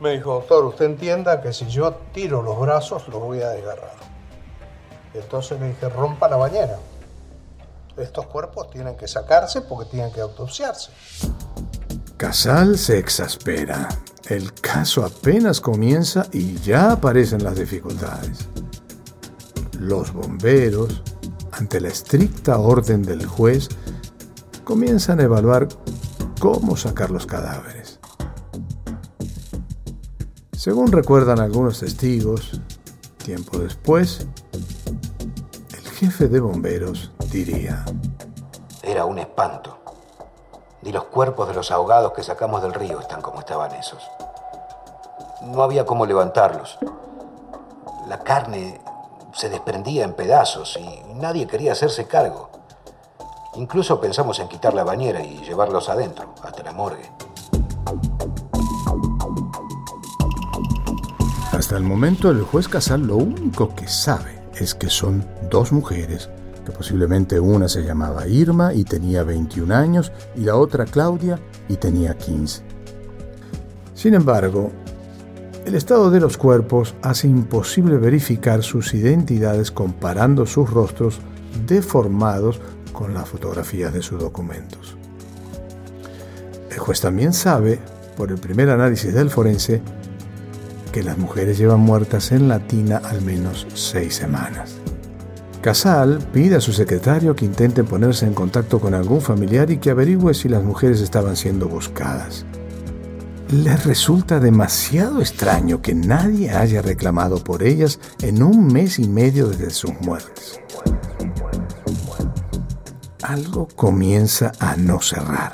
Me 0.00 0.12
dijo, 0.12 0.34
doctor, 0.34 0.64
usted 0.64 0.84
entienda 0.84 1.42
que 1.42 1.52
si 1.52 1.66
yo 1.66 1.92
tiro 2.12 2.42
los 2.42 2.58
brazos, 2.58 3.08
los 3.08 3.20
voy 3.20 3.42
a 3.42 3.50
desgarrar. 3.50 3.96
Entonces 5.12 5.60
le 5.60 5.68
dije, 5.68 5.88
rompa 5.88 6.28
la 6.28 6.36
bañera. 6.36 6.78
Estos 7.96 8.26
cuerpos 8.26 8.70
tienen 8.70 8.96
que 8.96 9.08
sacarse 9.08 9.60
porque 9.62 9.90
tienen 9.90 10.12
que 10.12 10.20
autopsiarse. 10.20 10.92
Casal 12.16 12.78
se 12.78 12.98
exaspera. 12.98 13.88
El 14.28 14.52
caso 14.52 15.04
apenas 15.04 15.60
comienza 15.60 16.26
y 16.32 16.58
ya 16.58 16.92
aparecen 16.92 17.42
las 17.42 17.56
dificultades. 17.56 18.48
Los 19.78 20.12
bomberos, 20.12 21.02
ante 21.52 21.80
la 21.80 21.86
estricta 21.88 22.58
orden 22.58 23.02
del 23.02 23.24
juez, 23.24 23.68
comienzan 24.64 25.20
a 25.20 25.22
evaluar 25.22 25.68
cómo 26.40 26.76
sacar 26.76 27.10
los 27.10 27.26
cadáveres. 27.26 28.00
Según 30.52 30.90
recuerdan 30.90 31.38
algunos 31.38 31.78
testigos, 31.78 32.60
tiempo 33.24 33.58
después, 33.58 34.26
el 35.72 35.88
jefe 35.90 36.26
de 36.26 36.40
bomberos 36.40 37.12
diría, 37.30 37.84
Era 38.82 39.04
un 39.04 39.20
espanto. 39.20 39.78
Ni 40.82 40.90
los 40.90 41.04
cuerpos 41.04 41.46
de 41.46 41.54
los 41.54 41.70
ahogados 41.70 42.12
que 42.12 42.24
sacamos 42.24 42.62
del 42.62 42.74
río 42.74 42.98
están 42.98 43.22
como 43.22 43.38
estaban 43.38 43.72
esos. 43.76 44.02
No 45.42 45.62
había 45.62 45.86
cómo 45.86 46.04
levantarlos. 46.04 46.78
La 48.08 48.18
carne 48.24 48.80
se 49.38 49.48
desprendía 49.48 50.02
en 50.02 50.14
pedazos 50.14 50.76
y 50.80 51.14
nadie 51.14 51.46
quería 51.46 51.70
hacerse 51.70 52.06
cargo. 52.06 52.50
Incluso 53.54 54.00
pensamos 54.00 54.40
en 54.40 54.48
quitar 54.48 54.74
la 54.74 54.82
bañera 54.82 55.22
y 55.24 55.38
llevarlos 55.44 55.88
adentro, 55.88 56.34
hasta 56.42 56.64
la 56.64 56.72
morgue. 56.72 57.08
Hasta 61.52 61.76
el 61.76 61.84
momento 61.84 62.32
el 62.32 62.42
juez 62.42 62.66
Casal 62.66 63.06
lo 63.06 63.16
único 63.16 63.76
que 63.76 63.86
sabe 63.86 64.42
es 64.56 64.74
que 64.74 64.90
son 64.90 65.24
dos 65.48 65.70
mujeres, 65.70 66.28
que 66.66 66.72
posiblemente 66.72 67.38
una 67.38 67.68
se 67.68 67.82
llamaba 67.82 68.26
Irma 68.26 68.74
y 68.74 68.82
tenía 68.82 69.22
21 69.22 69.72
años 69.72 70.10
y 70.34 70.40
la 70.40 70.56
otra 70.56 70.84
Claudia 70.84 71.38
y 71.68 71.76
tenía 71.76 72.18
15. 72.18 72.64
Sin 73.94 74.14
embargo, 74.14 74.72
el 75.68 75.74
estado 75.74 76.10
de 76.10 76.18
los 76.18 76.38
cuerpos 76.38 76.94
hace 77.02 77.28
imposible 77.28 77.98
verificar 77.98 78.62
sus 78.62 78.94
identidades 78.94 79.70
comparando 79.70 80.46
sus 80.46 80.70
rostros 80.70 81.20
deformados 81.66 82.58
con 82.94 83.12
las 83.12 83.28
fotografías 83.28 83.92
de 83.92 84.00
sus 84.00 84.18
documentos. 84.18 84.96
El 86.70 86.78
juez 86.78 87.02
también 87.02 87.34
sabe, 87.34 87.78
por 88.16 88.30
el 88.30 88.38
primer 88.38 88.70
análisis 88.70 89.12
del 89.12 89.28
forense, 89.28 89.82
que 90.90 91.02
las 91.02 91.18
mujeres 91.18 91.58
llevan 91.58 91.80
muertas 91.80 92.32
en 92.32 92.48
la 92.48 92.60
tina 92.60 93.02
al 93.04 93.20
menos 93.20 93.66
seis 93.74 94.14
semanas. 94.14 94.76
Casal 95.60 96.18
pide 96.32 96.56
a 96.56 96.60
su 96.62 96.72
secretario 96.72 97.36
que 97.36 97.44
intente 97.44 97.84
ponerse 97.84 98.24
en 98.24 98.32
contacto 98.32 98.80
con 98.80 98.94
algún 98.94 99.20
familiar 99.20 99.70
y 99.70 99.76
que 99.76 99.90
averigüe 99.90 100.32
si 100.32 100.48
las 100.48 100.62
mujeres 100.62 101.02
estaban 101.02 101.36
siendo 101.36 101.68
buscadas. 101.68 102.46
Les 103.50 103.82
resulta 103.86 104.40
demasiado 104.40 105.20
extraño 105.20 105.80
que 105.80 105.94
nadie 105.94 106.50
haya 106.50 106.82
reclamado 106.82 107.42
por 107.42 107.62
ellas 107.62 107.98
en 108.20 108.42
un 108.42 108.66
mes 108.66 108.98
y 108.98 109.08
medio 109.08 109.48
desde 109.48 109.70
sus 109.70 109.92
muertes. 110.02 110.60
Algo 113.22 113.66
comienza 113.74 114.52
a 114.60 114.76
no 114.76 115.00
cerrar. 115.00 115.52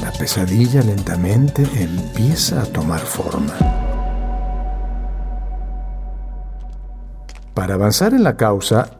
La 0.00 0.12
pesadilla 0.12 0.80
lentamente 0.82 1.66
empieza 1.74 2.62
a 2.62 2.66
tomar 2.66 3.00
forma. 3.00 3.54
Para 7.54 7.74
avanzar 7.74 8.14
en 8.14 8.22
la 8.22 8.36
causa, 8.36 8.90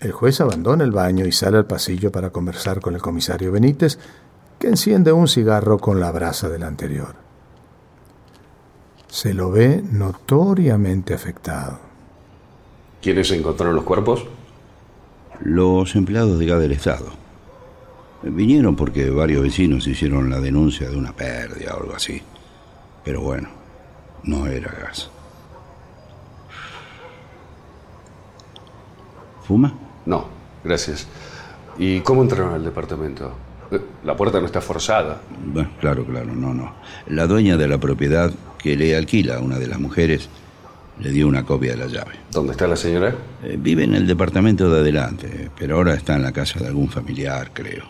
el 0.00 0.10
juez 0.10 0.40
abandona 0.40 0.82
el 0.82 0.90
baño 0.90 1.24
y 1.24 1.30
sale 1.30 1.58
al 1.58 1.66
pasillo 1.66 2.10
para 2.10 2.30
conversar 2.30 2.80
con 2.80 2.96
el 2.96 3.00
comisario 3.00 3.52
Benítez, 3.52 3.98
que 4.64 4.70
enciende 4.70 5.12
un 5.12 5.28
cigarro 5.28 5.76
con 5.78 6.00
la 6.00 6.10
brasa 6.10 6.48
del 6.48 6.62
anterior. 6.62 7.16
Se 9.08 9.34
lo 9.34 9.50
ve 9.50 9.84
notoriamente 9.90 11.12
afectado. 11.12 11.80
¿Quiénes 13.02 13.30
encontraron 13.32 13.76
los 13.76 13.84
cuerpos? 13.84 14.24
Los 15.42 15.94
empleados 15.96 16.38
de 16.38 16.46
gas 16.46 16.60
del 16.60 16.72
Estado. 16.72 17.08
Vinieron 18.22 18.74
porque 18.74 19.10
varios 19.10 19.42
vecinos 19.42 19.86
hicieron 19.86 20.30
la 20.30 20.40
denuncia 20.40 20.88
de 20.88 20.96
una 20.96 21.12
pérdida 21.12 21.74
o 21.74 21.82
algo 21.82 21.94
así. 21.94 22.22
Pero 23.04 23.20
bueno, 23.20 23.50
no 24.22 24.46
era 24.46 24.72
gas. 24.72 25.10
¿Fuma? 29.42 29.74
No, 30.06 30.24
gracias. 30.64 31.06
¿Y 31.76 32.00
cómo 32.00 32.22
entraron 32.22 32.54
al 32.54 32.64
departamento? 32.64 33.44
La 34.04 34.16
puerta 34.16 34.40
no 34.40 34.46
está 34.46 34.60
forzada. 34.60 35.20
Bueno, 35.46 35.70
claro, 35.80 36.04
claro, 36.04 36.34
no, 36.34 36.52
no. 36.54 36.74
La 37.08 37.26
dueña 37.26 37.56
de 37.56 37.68
la 37.68 37.78
propiedad 37.78 38.32
que 38.58 38.76
le 38.76 38.96
alquila 38.96 39.36
a 39.36 39.40
una 39.40 39.58
de 39.58 39.66
las 39.66 39.78
mujeres 39.78 40.28
le 41.00 41.10
dio 41.10 41.26
una 41.26 41.44
copia 41.44 41.72
de 41.72 41.78
la 41.78 41.86
llave. 41.86 42.12
¿Dónde 42.30 42.52
está 42.52 42.66
la 42.66 42.76
señora? 42.76 43.14
Eh, 43.42 43.56
vive 43.58 43.84
en 43.84 43.94
el 43.94 44.06
departamento 44.06 44.70
de 44.70 44.80
adelante, 44.80 45.50
pero 45.58 45.76
ahora 45.76 45.94
está 45.94 46.14
en 46.16 46.22
la 46.22 46.32
casa 46.32 46.60
de 46.60 46.68
algún 46.68 46.88
familiar, 46.88 47.50
creo. 47.52 47.84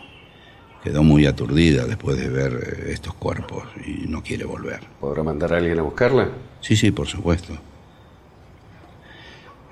Quedó 0.83 1.03
muy 1.03 1.25
aturdida 1.25 1.85
después 1.85 2.17
de 2.17 2.29
ver 2.29 2.53
eh, 2.53 2.91
estos 2.93 3.13
cuerpos 3.13 3.63
y 3.85 4.07
no 4.07 4.23
quiere 4.23 4.45
volver. 4.45 4.81
¿Podrá 4.99 5.23
mandar 5.23 5.53
a 5.53 5.57
alguien 5.57 5.79
a 5.79 5.83
buscarla? 5.83 6.29
Sí, 6.61 6.75
sí, 6.75 6.91
por 6.91 7.07
supuesto. 7.07 7.53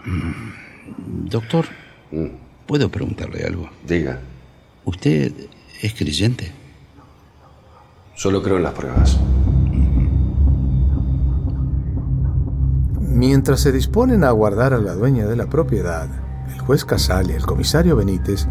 Mm, 0.06 1.30
Doctor, 1.30 1.66
¿puedo 2.68 2.90
preguntarle 2.90 3.44
algo? 3.46 3.70
Diga. 3.86 4.20
¿Usted 4.86 5.32
es 5.84 5.94
creyente? 5.94 6.52
Solo 8.16 8.42
creo 8.42 8.58
en 8.58 8.64
las 8.64 8.74
pruebas. 8.74 9.20
Mientras 13.00 13.60
se 13.60 13.72
disponen 13.72 14.24
a 14.24 14.30
aguardar 14.30 14.74
a 14.74 14.80
la 14.80 14.94
dueña 14.94 15.26
de 15.26 15.36
la 15.36 15.48
propiedad, 15.48 16.08
el 16.52 16.60
juez 16.60 16.86
Casal 16.86 17.30
y 17.30 17.34
el 17.34 17.46
comisario 17.46 17.96
Benítez 17.96 18.48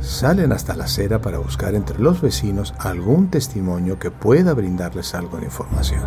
salen 0.00 0.52
hasta 0.52 0.76
la 0.76 0.84
acera 0.84 1.20
para 1.20 1.38
buscar 1.38 1.74
entre 1.74 1.98
los 2.00 2.20
vecinos 2.20 2.74
algún 2.78 3.30
testimonio 3.30 3.98
que 3.98 4.10
pueda 4.10 4.52
brindarles 4.52 5.14
algo 5.14 5.38
de 5.38 5.44
información. 5.44 6.02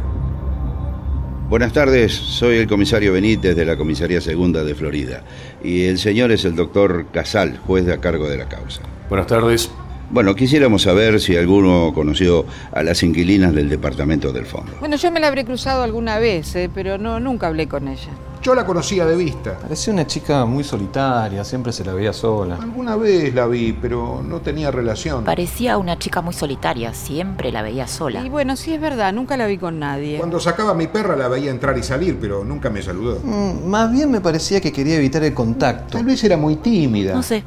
Buenas 1.49 1.73
tardes, 1.73 2.13
soy 2.13 2.57
el 2.57 2.67
comisario 2.67 3.13
Benítez 3.13 3.55
de 3.55 3.65
la 3.65 3.77
Comisaría 3.77 4.21
Segunda 4.21 4.63
de 4.63 4.75
Florida. 4.75 5.23
Y 5.63 5.83
el 5.85 5.97
señor 5.97 6.31
es 6.31 6.45
el 6.45 6.55
doctor 6.55 7.07
Casal, 7.11 7.57
juez 7.65 7.85
de 7.85 7.93
a 7.93 7.99
cargo 7.99 8.27
de 8.29 8.37
la 8.37 8.47
causa. 8.47 8.81
Buenas 9.09 9.27
tardes. 9.27 9.69
Bueno, 10.12 10.36
quisiéramos 10.36 10.82
saber 10.82 11.21
si 11.21 11.38
alguno 11.38 11.93
conoció 11.95 12.45
a 12.74 12.84
las 12.84 13.02
inquilinas 13.02 13.56
del 13.56 13.69
departamento 13.69 14.34
del 14.34 14.45
fondo. 14.45 14.74
Bueno, 14.82 14.97
yo 14.97 15.10
me 15.10 15.21
la 15.21 15.28
habré 15.28 15.45
cruzado 15.45 15.84
alguna 15.84 16.19
vez, 16.19 16.54
eh, 16.58 16.69
pero 16.74 16.97
no, 16.97 17.21
nunca 17.21 17.47
hablé 17.47 17.69
con 17.69 17.88
ella. 17.88 18.10
Yo 18.41 18.54
la 18.54 18.65
conocía 18.65 19.06
de 19.06 19.15
vista. 19.15 19.58
Parecía 19.58 19.93
una 19.93 20.06
chica 20.06 20.43
muy 20.45 20.65
solitaria, 20.65 21.45
siempre 21.45 21.71
se 21.71 21.86
la 21.86 21.93
veía 21.93 22.12
sola. 22.12 22.58
Alguna 22.60 22.97
vez 22.97 23.34
la 23.34 23.47
vi, 23.47 23.71
pero 23.71 24.21
no 24.21 24.41
tenía 24.41 24.69
relación. 24.69 25.24
Parecía 25.24 25.78
una 25.78 25.97
chica 25.97 26.19
muy 26.19 26.34
solitaria, 26.34 26.93
siempre 26.93 27.50
la 27.54 27.62
veía 27.62 27.88
sola. 27.88 28.26
Y 28.26 28.28
bueno, 28.28 28.58
sí 28.58 28.74
es 28.74 28.82
verdad, 28.82 29.13
nunca 29.13 29.38
la 29.38 29.45
vi 29.45 29.58
con 29.58 29.80
nadie. 29.80 30.17
Cuando 30.17 30.41
sacaba 30.41 30.71
a 30.71 30.74
mi 30.74 30.88
perra 30.88 31.15
la 31.15 31.30
veía 31.30 31.52
entrar 31.52 31.78
y 31.78 31.84
salir, 31.84 32.17
pero 32.19 32.43
nunca 32.43 32.69
me 32.69 32.82
saludó. 32.82 33.19
Mm, 33.24 33.65
más 33.65 33.89
bien 33.89 34.12
me 34.12 34.19
parecía 34.19 34.60
que 34.60 34.74
quería 34.74 34.95
evitar 34.97 35.24
el 35.24 35.34
contacto. 35.34 35.93
Tal 35.97 36.06
vez 36.06 36.21
era 36.21 36.36
muy 36.36 36.58
tímida. 36.58 37.13
No 37.13 37.24
sé, 37.24 37.43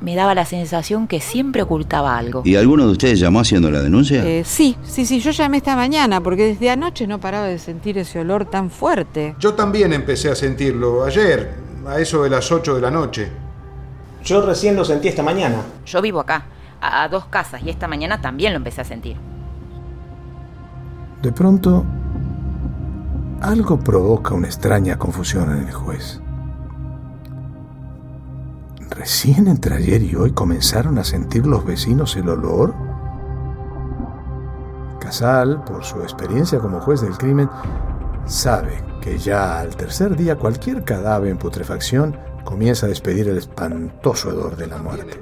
me 0.00 0.14
daba 0.14 0.34
la 0.34 0.44
sensación 0.44 1.08
que 1.08 1.20
siempre 1.20 1.62
ocultaba 1.62 2.16
algo. 2.16 2.42
¿Y 2.44 2.56
alguno 2.56 2.86
de 2.86 2.92
ustedes 2.92 3.18
llamó 3.18 3.40
haciendo 3.40 3.70
la 3.70 3.80
denuncia? 3.80 4.24
Eh, 4.24 4.44
sí, 4.44 4.76
sí, 4.82 5.04
sí, 5.06 5.20
yo 5.20 5.30
llamé 5.30 5.58
esta 5.58 5.74
mañana 5.76 6.20
porque 6.20 6.44
desde 6.46 6.70
anoche 6.70 7.06
no 7.06 7.18
paraba 7.18 7.46
de 7.46 7.58
sentir 7.58 7.98
ese 7.98 8.20
olor 8.20 8.44
tan 8.44 8.70
fuerte. 8.70 9.34
Yo 9.38 9.54
también 9.54 9.92
empecé 9.92 10.30
a 10.30 10.34
sentirlo 10.34 11.04
ayer, 11.04 11.54
a 11.86 11.98
eso 11.98 12.22
de 12.22 12.30
las 12.30 12.50
8 12.50 12.76
de 12.76 12.80
la 12.80 12.90
noche. 12.90 13.28
Yo 14.24 14.44
recién 14.44 14.76
lo 14.76 14.84
sentí 14.84 15.08
esta 15.08 15.22
mañana. 15.22 15.62
Yo 15.86 16.00
vivo 16.02 16.20
acá, 16.20 16.46
a, 16.80 17.02
a 17.02 17.08
dos 17.08 17.26
casas, 17.26 17.62
y 17.64 17.70
esta 17.70 17.88
mañana 17.88 18.20
también 18.20 18.52
lo 18.52 18.58
empecé 18.58 18.82
a 18.82 18.84
sentir. 18.84 19.16
De 21.22 21.32
pronto, 21.32 21.84
algo 23.40 23.78
provoca 23.80 24.34
una 24.34 24.46
extraña 24.46 24.96
confusión 24.96 25.50
en 25.56 25.66
el 25.66 25.72
juez. 25.72 26.20
¿Recién 28.98 29.46
entre 29.46 29.76
ayer 29.76 30.02
y 30.02 30.16
hoy 30.16 30.32
comenzaron 30.32 30.98
a 30.98 31.04
sentir 31.04 31.46
los 31.46 31.64
vecinos 31.64 32.16
el 32.16 32.28
olor? 32.28 32.74
Casal, 34.98 35.62
por 35.62 35.84
su 35.84 36.02
experiencia 36.02 36.58
como 36.58 36.80
juez 36.80 37.02
del 37.02 37.16
crimen, 37.16 37.48
sabe 38.26 38.82
que 39.00 39.16
ya 39.16 39.60
al 39.60 39.76
tercer 39.76 40.16
día 40.16 40.34
cualquier 40.34 40.82
cadáver 40.82 41.30
en 41.30 41.38
putrefacción 41.38 42.16
comienza 42.44 42.86
a 42.86 42.88
despedir 42.88 43.28
el 43.28 43.38
espantoso 43.38 44.30
hedor 44.30 44.56
de 44.56 44.66
la 44.66 44.78
muerte. 44.78 45.16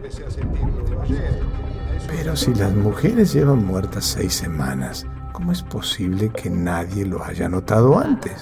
Pero 2.08 2.34
si 2.34 2.54
las 2.54 2.74
mujeres 2.74 3.34
llevan 3.34 3.62
muertas 3.62 4.06
seis 4.06 4.32
semanas, 4.32 5.04
¿cómo 5.32 5.52
es 5.52 5.62
posible 5.62 6.30
que 6.30 6.48
nadie 6.48 7.04
lo 7.04 7.22
haya 7.22 7.46
notado 7.46 7.98
antes? 7.98 8.40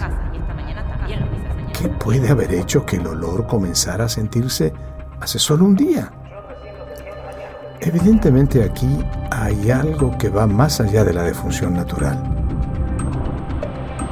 ¿Qué 1.77 1.89
puede 1.89 2.29
haber 2.29 2.55
hecho 2.55 2.87
que 2.87 2.99
el 2.99 3.07
olor 3.09 3.49
comenzara 3.49 4.05
a 4.05 4.09
sentirse 4.09 4.73
hace 5.25 5.39
solo 5.39 5.65
un 5.65 5.75
día? 5.75 6.13
Evidentemente 7.81 8.63
aquí 8.63 8.89
hay 9.31 9.71
algo 9.71 10.17
que 10.19 10.29
va 10.29 10.47
más 10.47 10.81
allá 10.81 11.03
de 11.03 11.13
la 11.13 11.23
defunción 11.23 11.75
natural. 11.75 12.23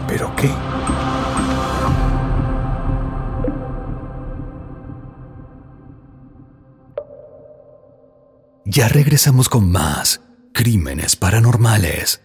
¿Pero 0.08 0.34
qué? 0.36 0.50
Ya 8.64 8.88
regresamos 8.88 9.48
con 9.50 9.70
más 9.70 10.22
Crímenes 10.54 11.16
Paranormales. 11.16 12.22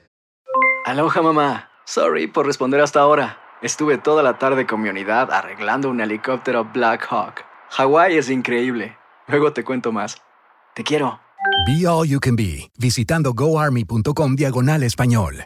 Aloha 0.85 1.21
mamá. 1.21 1.69
Sorry 1.85 2.27
por 2.27 2.45
responder 2.45 2.79
hasta 2.81 3.01
ahora. 3.01 3.37
Estuve 3.61 3.97
toda 3.97 4.23
la 4.23 4.37
tarde 4.37 4.65
con 4.65 4.81
mi 4.81 4.89
unidad 4.89 5.31
arreglando 5.31 5.89
un 5.89 5.99
helicóptero 5.99 6.65
Black 6.65 7.07
Hawk. 7.09 7.56
Hawái 7.69 8.17
es 8.17 8.29
increíble. 8.29 8.97
Luego 9.27 9.53
te 9.53 9.63
cuento 9.63 9.91
más. 9.91 10.17
Te 10.73 10.83
quiero. 10.83 11.19
Be 11.65 11.87
All 11.87 12.07
You 12.07 12.19
Can 12.19 12.35
Be, 12.35 12.69
visitando 12.77 13.33
goarmy.com 13.33 14.35
diagonal 14.35 14.83
español. 14.83 15.45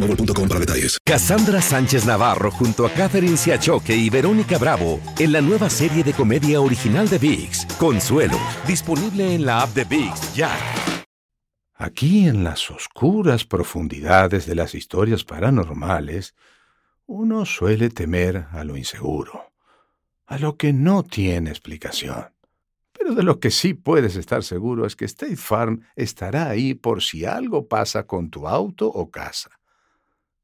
boostmobile.com 0.00 0.48
para 0.48 0.60
detalles. 0.60 0.98
Cassandra 1.04 1.60
Sánchez 1.60 2.06
Navarro 2.06 2.50
junto 2.50 2.86
a 2.86 2.90
Catherine 2.90 3.36
Siachoque 3.36 3.94
y 3.94 4.10
Verónica 4.10 4.58
Bravo 4.58 5.00
en 5.18 5.32
la 5.32 5.40
nueva 5.40 5.70
serie 5.70 6.02
de 6.02 6.12
comedia 6.12 6.60
original 6.60 7.08
de 7.08 7.18
VIX, 7.18 7.66
Consuelo, 7.78 8.38
disponible 8.66 9.34
en 9.34 9.44
la 9.44 9.62
app 9.62 9.74
de 9.74 9.84
VIX 9.84 10.34
ya. 10.34 10.50
Aquí 11.74 12.26
en 12.26 12.44
las 12.44 12.70
oscuras 12.70 13.44
profundidades 13.44 14.44
de 14.46 14.54
las 14.54 14.74
historias 14.74 15.24
paranormales, 15.24 16.34
uno 17.06 17.46
suele 17.46 17.88
temer 17.88 18.46
a 18.52 18.64
lo 18.64 18.76
inseguro, 18.76 19.52
a 20.26 20.38
lo 20.38 20.56
que 20.56 20.74
no 20.74 21.02
tiene 21.02 21.48
explicación. 21.50 22.26
Pero 22.92 23.14
de 23.14 23.22
lo 23.22 23.40
que 23.40 23.50
sí 23.50 23.72
puedes 23.72 24.16
estar 24.16 24.44
seguro 24.44 24.84
es 24.84 24.94
que 24.94 25.06
State 25.06 25.36
Farm 25.36 25.80
estará 25.96 26.50
ahí 26.50 26.74
por 26.74 27.02
si 27.02 27.24
algo 27.24 27.66
pasa 27.66 28.06
con 28.06 28.28
tu 28.28 28.46
auto 28.46 28.86
o 28.86 29.10
casa. 29.10 29.59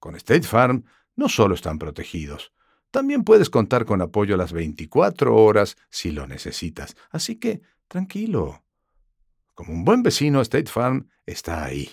Con 0.07 0.15
State 0.15 0.47
Farm 0.47 0.85
no 1.17 1.29
solo 1.29 1.57
están 1.57 1.81
protegidos, 1.81 2.53
también 2.93 3.25
puedes 3.25 3.51
contar 3.51 3.85
con 3.85 4.01
apoyo 4.01 4.37
las 4.37 4.53
24 4.53 5.35
horas 5.35 5.77
si 5.91 6.13
lo 6.13 6.29
necesitas. 6.29 6.95
Así 7.11 7.41
que, 7.41 7.61
tranquilo. 7.89 8.63
Como 9.55 9.73
un 9.73 9.85
buen 9.85 10.05
vecino, 10.05 10.41
State 10.43 10.71
Farm 10.71 11.09
está 11.27 11.65
ahí. 11.65 11.91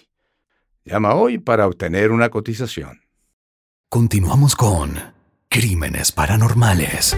Llama 0.86 1.16
hoy 1.16 1.40
para 1.40 1.66
obtener 1.66 2.12
una 2.12 2.30
cotización. 2.30 3.02
Continuamos 3.90 4.56
con 4.56 4.94
Crímenes 5.50 6.12
Paranormales. 6.12 7.18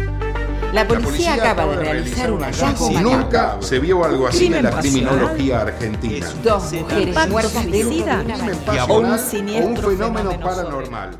La 0.76 0.86
policía, 0.86 1.36
acaba 1.36 1.68
de 1.68 1.78
realizar 1.78 2.34
un 2.34 2.42
hallazgo 2.42 2.90
Si 2.90 2.96
nunca 2.98 3.56
se 3.62 3.80
vio 3.80 4.04
algo 4.04 4.28
así 4.28 4.48
en 4.48 4.62
la 4.62 4.78
criminología 4.78 5.62
argentina. 5.62 6.28
Dos 6.44 6.74
mujeres 6.74 7.30
muertas 7.30 7.72
de 7.72 7.84
sida 7.86 8.26
pasional 8.66 9.22
un 9.64 9.64
un 9.64 9.78
fenómeno 9.78 10.38
paranormal. 10.38 11.12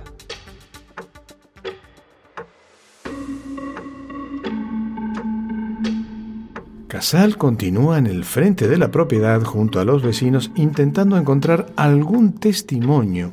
Casal 6.90 7.38
continúa 7.38 7.98
en 7.98 8.08
el 8.08 8.26
frente 8.26 8.68
de 8.68 8.78
la 8.78 8.92
propiedad 8.92 9.42
junto 9.42 9.80
a 9.80 9.86
los 9.86 10.04
vecinos 10.04 10.52
intentando 10.56 11.16
encontrar 11.16 11.68
algún 11.78 12.34
testimonio 12.34 13.32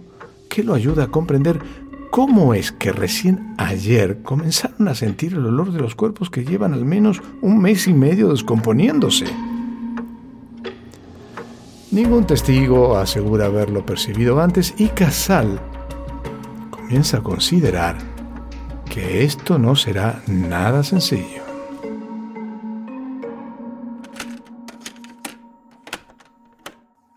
que 0.48 0.62
lo 0.62 0.74
ayude 0.74 1.02
a 1.02 1.08
comprender 1.08 1.58
cómo 2.12 2.52
es 2.52 2.72
que 2.72 2.92
recién 2.92 3.54
ayer 3.56 4.20
comenzaron 4.22 4.86
a 4.86 4.94
sentir 4.94 5.32
el 5.32 5.46
olor 5.46 5.72
de 5.72 5.80
los 5.80 5.94
cuerpos 5.94 6.28
que 6.28 6.44
llevan 6.44 6.74
al 6.74 6.84
menos 6.84 7.22
un 7.40 7.58
mes 7.58 7.88
y 7.88 7.94
medio 7.94 8.28
descomponiéndose. 8.28 9.24
Ningún 11.90 12.26
testigo 12.26 12.98
asegura 12.98 13.46
haberlo 13.46 13.86
percibido 13.86 14.42
antes 14.42 14.74
y 14.76 14.88
Casal 14.88 15.58
comienza 16.70 17.16
a 17.16 17.22
considerar 17.22 17.96
que 18.90 19.24
esto 19.24 19.56
no 19.56 19.74
será 19.74 20.22
nada 20.26 20.84
sencillo. 20.84 21.42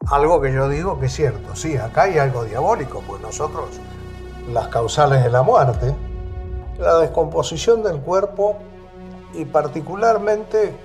Algo 0.09 0.39
que 0.39 0.53
yo 0.53 0.69
digo 0.69 0.97
que 1.01 1.07
es 1.07 1.13
cierto, 1.13 1.53
sí, 1.53 1.75
acá 1.75 2.03
hay 2.03 2.17
algo 2.17 2.45
diabólico, 2.45 3.03
pues 3.05 3.21
nosotros, 3.21 3.81
las 4.51 4.67
causales 4.67 5.23
de 5.23 5.29
la 5.29 5.41
muerte, 5.41 5.95
la 6.79 6.97
descomposición 6.97 7.83
del 7.83 7.99
cuerpo 7.99 8.57
y 9.33 9.45
particularmente 9.45 10.75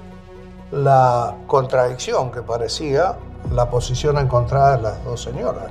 la 0.70 1.36
contradicción 1.46 2.30
que 2.30 2.42
parecía 2.42 3.16
la 3.52 3.68
posición 3.70 4.18
encontrada 4.18 4.76
de 4.76 4.82
las 4.82 5.04
dos 5.04 5.22
señoras. 5.22 5.64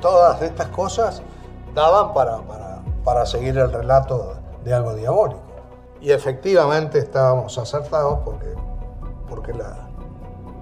Todas 0.00 0.40
estas 0.42 0.68
cosas 0.68 1.22
daban 1.74 2.14
para, 2.14 2.38
para, 3.04 3.26
seguir 3.26 3.58
el 3.58 3.70
relato 3.70 4.34
de 4.64 4.72
algo 4.72 4.94
diabólico. 4.94 5.42
Y 6.00 6.12
efectivamente 6.12 6.98
estábamos 6.98 7.58
acertados 7.58 8.20
porque, 8.24 8.54
porque 9.28 9.52
la, 9.52 9.88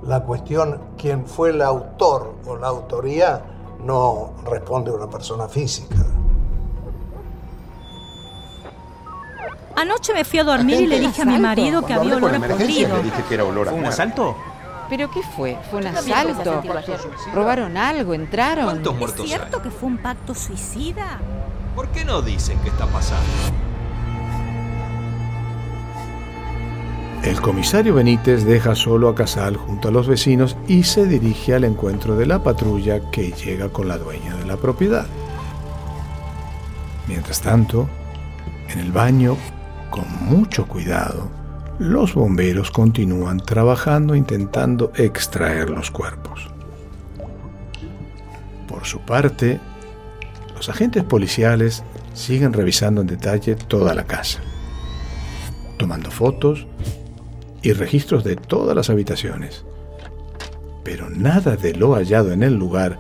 la 0.03 0.25
cuestión, 0.25 0.81
quién 0.97 1.27
fue 1.27 1.51
el 1.51 1.63
autor 1.63 2.35
o 2.47 2.57
la 2.57 2.69
autoría, 2.69 3.43
no 3.85 4.31
responde 4.45 4.91
a 4.91 4.95
una 4.95 5.09
persona 5.09 5.47
física. 5.47 5.97
Anoche 9.79 10.13
me 10.13 10.25
fui 10.25 10.41
a 10.41 10.45
dormir 10.45 10.81
y 10.81 10.87
le 10.89 10.99
dije 10.99 11.23
a 11.23 11.25
mi 11.25 11.39
marido 11.39 11.87
que 11.87 11.93
había 11.93 12.17
olor 12.17 12.35
a 12.35 12.41
podrido. 12.41 12.97
Le 12.97 13.03
dije 13.05 13.23
que 13.29 13.35
era 13.35 13.45
olor 13.45 13.69
a 13.69 13.73
¿Un 13.73 13.87
asalto? 13.87 14.37
¿Pero 14.91 15.09
qué 15.09 15.21
fue? 15.23 15.57
¿Fue 15.71 15.79
un 15.79 15.87
asalto? 15.87 16.65
¿Robaron 17.33 17.77
algo? 17.77 18.13
¿Entraron? 18.13 18.65
¿Cuántos 18.65 18.97
muertos 18.97 19.21
¿Es 19.21 19.31
cierto 19.31 19.63
que 19.63 19.71
fue 19.71 19.89
un 19.89 19.99
pacto 19.99 20.35
suicida? 20.35 21.21
¿Por 21.77 21.87
qué 21.91 22.05
no 22.05 22.23
dicen 22.23 22.59
qué 22.65 22.71
está 22.71 22.87
pasando? 22.87 23.25
El 27.23 27.41
comisario 27.41 27.95
Benítez 27.95 28.45
deja 28.45 28.75
solo 28.75 29.09
a 29.09 29.15
Casal 29.15 29.57
junto 29.57 29.87
a 29.87 29.91
los 29.93 30.09
vecinos 30.09 30.57
y 30.67 30.83
se 30.83 31.07
dirige 31.07 31.55
al 31.55 31.63
encuentro 31.63 32.17
de 32.17 32.27
la 32.27 32.43
patrulla 32.43 33.13
que 33.13 33.31
llega 33.31 33.69
con 33.69 33.87
la 33.87 33.97
dueña 33.97 34.35
de 34.35 34.45
la 34.45 34.57
propiedad. 34.57 35.07
Mientras 37.07 37.41
tanto, 37.41 37.89
en 38.71 38.81
el 38.81 38.91
baño, 38.91 39.37
con 39.91 40.05
mucho 40.25 40.67
cuidado, 40.67 41.31
los 41.79 42.15
bomberos 42.15 42.71
continúan 42.71 43.39
trabajando 43.39 44.15
intentando 44.15 44.93
extraer 44.97 45.71
los 45.71 45.91
cuerpos. 45.91 46.49
Por 48.67 48.85
su 48.85 49.01
parte, 49.01 49.61
los 50.57 50.69
agentes 50.69 51.05
policiales 51.05 51.85
siguen 52.15 52.53
revisando 52.53 53.01
en 53.01 53.07
detalle 53.07 53.55
toda 53.55 53.95
la 53.95 54.05
casa, 54.05 54.41
tomando 55.79 56.11
fotos 56.11 56.67
y 57.63 57.73
registros 57.73 58.25
de 58.25 58.37
todas 58.37 58.75
las 58.75 58.91
habitaciones. 58.91 59.65
Pero 60.85 61.09
nada 61.11 61.57
de 61.57 61.75
lo 61.75 61.95
hallado 61.95 62.33
en 62.33 62.43
el 62.43 62.55
lugar 62.55 62.99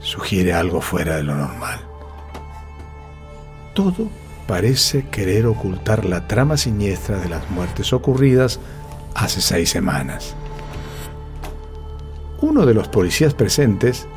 sugiere 0.00 0.54
algo 0.54 0.80
fuera 0.80 1.16
de 1.16 1.22
lo 1.22 1.34
normal. 1.34 1.80
Todo 3.74 4.08
parece 4.50 5.06
querer 5.10 5.46
ocultar 5.46 6.04
la 6.04 6.26
trama 6.26 6.56
siniestra 6.56 7.18
de 7.18 7.28
las 7.28 7.48
muertes 7.52 7.92
ocurridas 7.92 8.58
hace 9.14 9.40
seis 9.40 9.70
semanas. 9.70 10.34
Uno 12.42 12.66
de 12.66 12.74
los 12.74 12.88
policías 12.88 13.32
presentes 13.32 14.08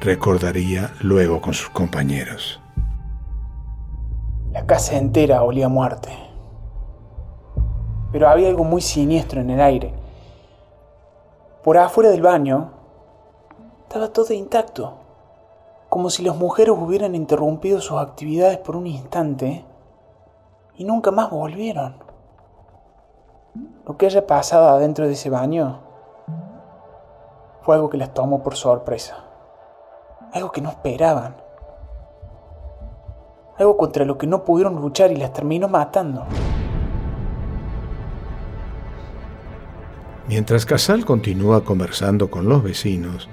recordaría 0.00 0.92
luego 1.00 1.40
con 1.40 1.52
sus 1.52 1.68
compañeros. 1.70 2.60
La 4.52 4.64
casa 4.66 4.96
entera 4.96 5.42
olía 5.42 5.66
a 5.66 5.68
muerte. 5.68 6.10
Pero 8.12 8.28
había 8.28 8.50
algo 8.50 8.62
muy 8.62 8.82
siniestro 8.82 9.40
en 9.40 9.50
el 9.50 9.60
aire. 9.60 9.92
Por 11.64 11.76
afuera 11.76 12.10
del 12.10 12.22
baño 12.22 12.70
estaba 13.88 14.12
todo 14.12 14.32
intacto 14.32 14.99
como 15.90 16.08
si 16.08 16.22
las 16.22 16.36
mujeres 16.36 16.72
hubieran 16.78 17.16
interrumpido 17.16 17.80
sus 17.80 17.98
actividades 17.98 18.58
por 18.58 18.76
un 18.76 18.86
instante 18.86 19.64
y 20.76 20.84
nunca 20.84 21.10
más 21.10 21.30
volvieron. 21.30 21.96
Lo 23.84 23.96
que 23.98 24.06
haya 24.06 24.24
pasado 24.24 24.68
adentro 24.68 25.08
de 25.08 25.14
ese 25.14 25.30
baño 25.30 25.80
fue 27.62 27.74
algo 27.74 27.90
que 27.90 27.98
las 27.98 28.14
tomó 28.14 28.40
por 28.40 28.54
sorpresa, 28.54 29.24
algo 30.32 30.52
que 30.52 30.60
no 30.60 30.70
esperaban, 30.70 31.34
algo 33.58 33.76
contra 33.76 34.04
lo 34.04 34.16
que 34.16 34.28
no 34.28 34.44
pudieron 34.44 34.76
luchar 34.76 35.10
y 35.10 35.16
las 35.16 35.32
terminó 35.32 35.66
matando. 35.66 36.24
Mientras 40.28 40.64
Casal 40.64 41.04
continúa 41.04 41.64
conversando 41.64 42.30
con 42.30 42.48
los 42.48 42.62
vecinos, 42.62 43.28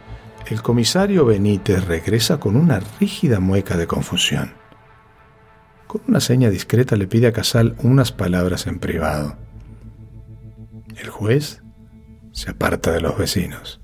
el 0.49 0.61
comisario 0.61 1.25
Benítez 1.25 1.85
regresa 1.85 2.39
con 2.39 2.55
una 2.55 2.79
rígida 2.99 3.39
mueca 3.39 3.75
de 3.75 3.87
confusión. 3.87 4.53
Con 5.87 6.01
una 6.07 6.19
seña 6.19 6.49
discreta 6.49 6.95
le 6.95 7.07
pide 7.07 7.27
a 7.27 7.33
Casal 7.33 7.75
unas 7.83 8.11
palabras 8.11 8.67
en 8.67 8.79
privado. 8.79 9.35
El 10.95 11.09
juez 11.09 11.61
se 12.31 12.51
aparta 12.51 12.91
de 12.91 13.01
los 13.01 13.17
vecinos. 13.17 13.81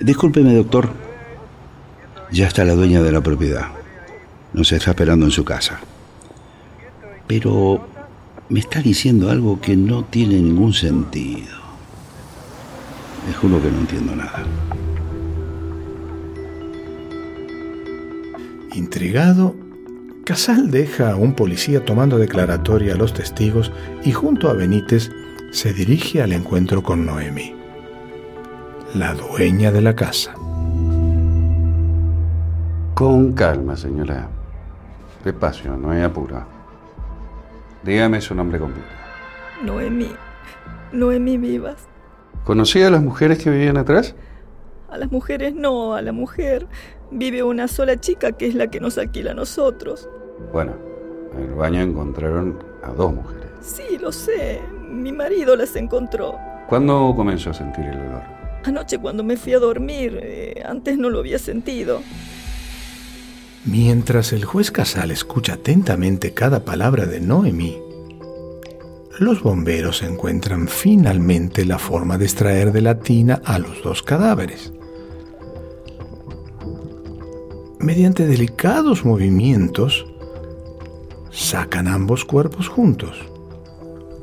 Discúlpeme, 0.00 0.54
doctor. 0.54 0.90
Ya 2.30 2.48
está 2.48 2.64
la 2.64 2.74
dueña 2.74 3.02
de 3.02 3.12
la 3.12 3.20
propiedad. 3.20 3.68
Nos 4.52 4.72
está 4.72 4.90
esperando 4.90 5.26
en 5.26 5.32
su 5.32 5.44
casa. 5.44 5.80
Pero 7.26 7.86
me 8.48 8.60
está 8.60 8.82
diciendo 8.82 9.30
algo 9.30 9.60
que 9.60 9.76
no 9.76 10.04
tiene 10.04 10.34
ningún 10.34 10.74
sentido. 10.74 11.56
Le 13.26 13.32
juro 13.34 13.62
que 13.62 13.70
no 13.70 13.78
entiendo 13.78 14.16
nada. 14.16 14.44
Intrigado, 18.74 19.54
Casal 20.24 20.70
deja 20.70 21.10
a 21.10 21.16
un 21.16 21.34
policía 21.34 21.84
tomando 21.84 22.16
declaratoria 22.16 22.94
a 22.94 22.96
los 22.96 23.12
testigos 23.12 23.70
y 24.02 24.12
junto 24.12 24.48
a 24.48 24.54
Benítez 24.54 25.10
se 25.50 25.74
dirige 25.74 26.22
al 26.22 26.32
encuentro 26.32 26.82
con 26.82 27.04
Noemi, 27.04 27.54
la 28.94 29.12
dueña 29.12 29.70
de 29.72 29.82
la 29.82 29.94
casa. 29.94 30.34
Con 32.94 33.32
calma, 33.34 33.76
señora. 33.76 34.28
Despacio, 35.22 35.76
no 35.76 35.90
hay 35.90 36.02
apuro. 36.02 36.42
Dígame 37.82 38.22
su 38.22 38.34
nombre 38.34 38.58
completo. 38.58 38.88
Noemi. 39.62 40.12
Noemi 40.92 41.36
Vivas. 41.36 41.88
¿Conocía 42.44 42.86
a 42.86 42.90
las 42.90 43.02
mujeres 43.02 43.38
que 43.42 43.50
vivían 43.50 43.76
atrás? 43.76 44.14
A 44.92 44.98
las 44.98 45.10
mujeres 45.10 45.54
no, 45.54 45.94
a 45.94 46.02
la 46.02 46.12
mujer 46.12 46.66
vive 47.10 47.42
una 47.42 47.66
sola 47.66 47.98
chica 47.98 48.32
que 48.32 48.46
es 48.46 48.54
la 48.54 48.66
que 48.66 48.78
nos 48.78 48.98
alquila 48.98 49.30
a 49.30 49.34
nosotros. 49.34 50.06
Bueno, 50.52 50.74
en 51.34 51.44
el 51.44 51.54
baño 51.54 51.80
encontraron 51.80 52.62
a 52.82 52.90
dos 52.90 53.14
mujeres. 53.14 53.48
Sí, 53.62 53.96
lo 53.98 54.12
sé. 54.12 54.60
Mi 54.90 55.10
marido 55.10 55.56
las 55.56 55.76
encontró. 55.76 56.36
¿Cuándo 56.68 57.14
comenzó 57.16 57.48
a 57.50 57.54
sentir 57.54 57.86
el 57.86 58.00
olor? 58.00 58.22
Anoche 58.64 58.98
cuando 58.98 59.24
me 59.24 59.38
fui 59.38 59.54
a 59.54 59.60
dormir. 59.60 60.20
Eh, 60.22 60.62
antes 60.62 60.98
no 60.98 61.08
lo 61.08 61.20
había 61.20 61.38
sentido. 61.38 62.02
Mientras 63.64 64.34
el 64.34 64.44
juez 64.44 64.70
Casal 64.70 65.10
escucha 65.10 65.54
atentamente 65.54 66.34
cada 66.34 66.66
palabra 66.66 67.06
de 67.06 67.18
Noemí, 67.18 67.78
los 69.18 69.42
bomberos 69.42 70.02
encuentran 70.02 70.68
finalmente 70.68 71.64
la 71.64 71.78
forma 71.78 72.18
de 72.18 72.26
extraer 72.26 72.72
de 72.72 72.82
la 72.82 72.98
tina 72.98 73.40
a 73.42 73.58
los 73.58 73.82
dos 73.82 74.02
cadáveres. 74.02 74.74
Mediante 77.82 78.26
delicados 78.26 79.04
movimientos, 79.04 80.06
sacan 81.30 81.88
ambos 81.88 82.24
cuerpos 82.24 82.68
juntos, 82.68 83.16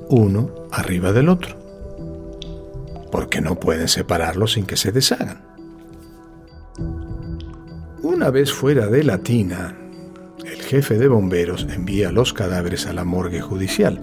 uno 0.09 0.49
arriba 0.71 1.11
del 1.11 1.29
otro, 1.29 1.57
porque 3.11 3.41
no 3.41 3.59
pueden 3.59 3.87
separarlos 3.87 4.53
sin 4.53 4.65
que 4.65 4.77
se 4.77 4.91
deshagan. 4.91 5.43
Una 8.01 8.29
vez 8.29 8.53
fuera 8.53 8.87
de 8.87 9.03
la 9.03 9.17
tina, 9.19 9.75
el 10.45 10.61
jefe 10.61 10.97
de 10.97 11.07
bomberos 11.09 11.67
envía 11.69 12.11
los 12.11 12.33
cadáveres 12.33 12.87
a 12.87 12.93
la 12.93 13.03
morgue 13.03 13.41
judicial, 13.41 14.01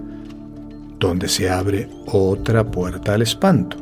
donde 0.99 1.27
se 1.27 1.49
abre 1.49 1.89
otra 2.05 2.69
puerta 2.69 3.15
al 3.15 3.23
espanto. 3.23 3.77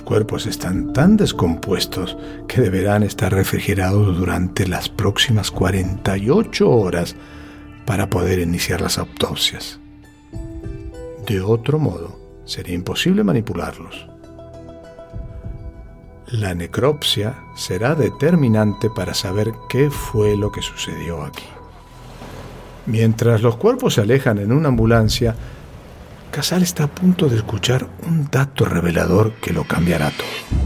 Cuerpos 0.00 0.46
están 0.46 0.92
tan 0.92 1.16
descompuestos 1.16 2.16
que 2.48 2.60
deberán 2.60 3.02
estar 3.02 3.32
refrigerados 3.32 4.16
durante 4.16 4.66
las 4.66 4.88
próximas 4.88 5.50
48 5.50 6.70
horas 6.70 7.16
para 7.86 8.08
poder 8.08 8.38
iniciar 8.38 8.80
las 8.80 8.98
autopsias. 8.98 9.80
De 11.26 11.40
otro 11.40 11.78
modo, 11.78 12.18
sería 12.44 12.74
imposible 12.74 13.24
manipularlos. 13.24 14.06
La 16.28 16.54
necropsia 16.54 17.36
será 17.54 17.94
determinante 17.94 18.90
para 18.90 19.14
saber 19.14 19.52
qué 19.68 19.90
fue 19.90 20.36
lo 20.36 20.50
que 20.50 20.62
sucedió 20.62 21.22
aquí. 21.22 21.44
Mientras 22.86 23.40
los 23.42 23.56
cuerpos 23.56 23.94
se 23.94 24.02
alejan 24.02 24.38
en 24.38 24.52
una 24.52 24.68
ambulancia, 24.68 25.34
Casal 26.34 26.64
está 26.64 26.82
a 26.82 26.88
punto 26.88 27.28
de 27.28 27.36
escuchar 27.36 27.86
un 28.08 28.26
dato 28.28 28.64
revelador 28.64 29.34
que 29.34 29.52
lo 29.52 29.62
cambiará 29.62 30.10
todo. 30.10 30.58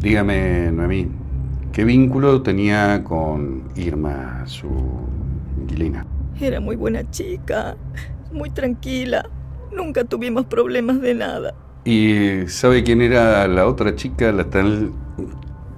Dígame, 0.00 0.70
Noemí, 0.70 1.08
¿qué 1.72 1.82
vínculo 1.84 2.42
tenía 2.42 3.02
con 3.04 3.70
Irma, 3.74 4.42
su 4.44 4.68
inquilina? 5.62 6.06
Era 6.38 6.60
muy 6.60 6.76
buena 6.76 7.10
chica, 7.10 7.74
muy 8.30 8.50
tranquila. 8.50 9.26
Nunca 9.74 10.04
tuvimos 10.04 10.44
problemas 10.44 11.00
de 11.00 11.14
nada. 11.14 11.54
¿Y 11.86 12.46
sabe 12.48 12.84
quién 12.84 13.00
era 13.00 13.48
la 13.48 13.66
otra 13.66 13.96
chica, 13.96 14.30
la 14.30 14.50
tal 14.50 14.92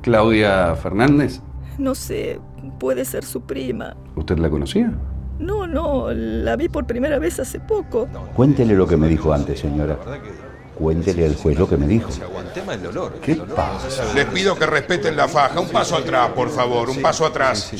Claudia 0.02 0.74
Fernández? 0.74 1.40
No 1.78 1.94
sé, 1.94 2.40
puede 2.80 3.04
ser 3.04 3.24
su 3.24 3.42
prima. 3.42 3.96
¿Usted 4.16 4.38
la 4.38 4.50
conocía? 4.50 4.92
No, 5.38 5.66
no, 5.66 6.12
la 6.12 6.56
vi 6.56 6.68
por 6.68 6.86
primera 6.86 7.18
vez 7.18 7.40
hace 7.40 7.60
poco. 7.60 8.08
Cuéntele 8.34 8.74
lo 8.74 8.86
que 8.86 8.96
me 8.96 9.08
dijo 9.08 9.32
antes, 9.32 9.60
señora. 9.60 9.98
Cuéntele 10.74 11.26
al 11.26 11.36
juez 11.36 11.58
lo 11.58 11.68
que 11.68 11.76
me 11.76 11.86
dijo. 11.86 12.10
¿Qué 13.22 13.36
pasa? 13.36 14.12
Les 14.14 14.26
pido 14.26 14.56
que 14.56 14.66
respeten 14.66 15.16
la 15.16 15.28
faja. 15.28 15.60
Un 15.60 15.68
paso 15.68 15.96
atrás, 15.96 16.30
por 16.30 16.50
favor. 16.50 16.90
Un 16.90 17.00
paso 17.00 17.24
atrás. 17.26 17.72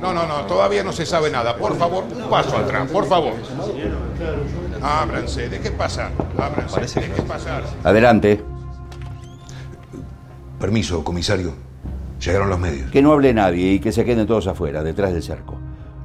No, 0.00 0.12
no, 0.14 0.26
no. 0.26 0.46
Todavía 0.46 0.84
no 0.84 0.92
se 0.92 1.06
sabe 1.06 1.30
nada. 1.30 1.56
Por 1.56 1.76
favor, 1.76 2.04
un 2.04 2.30
paso 2.30 2.56
atrás. 2.56 2.88
Por 2.90 3.06
favor. 3.06 3.34
Ábranse. 4.80 5.48
¿De 5.48 5.60
qué 5.60 5.70
pasar? 5.70 6.12
Ábranse. 6.38 7.00
¿De 7.00 7.10
qué 7.10 7.22
pasar? 7.22 7.64
Adelante. 7.82 8.40
Permiso, 10.60 11.02
comisario. 11.02 11.52
Llegaron 12.20 12.48
los 12.48 12.58
medios. 12.58 12.90
Que 12.90 13.02
no 13.02 13.12
hable 13.12 13.34
nadie 13.34 13.72
y 13.72 13.80
que 13.80 13.90
se 13.90 14.04
queden 14.04 14.26
todos 14.26 14.46
afuera, 14.46 14.84
detrás 14.84 15.12
del 15.12 15.22
cerco. 15.22 15.58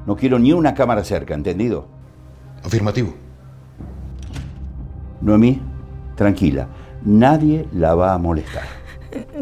No 0.09 0.15
quiero 0.15 0.39
ni 0.39 0.51
una 0.53 0.73
cámara 0.73 1.03
cerca, 1.03 1.35
¿entendido? 1.35 1.85
Afirmativo. 2.63 3.13
Noemí, 5.21 5.61
tranquila. 6.15 6.67
Nadie 7.05 7.67
la 7.73 7.93
va 7.93 8.15
a 8.15 8.17
molestar. 8.17 8.63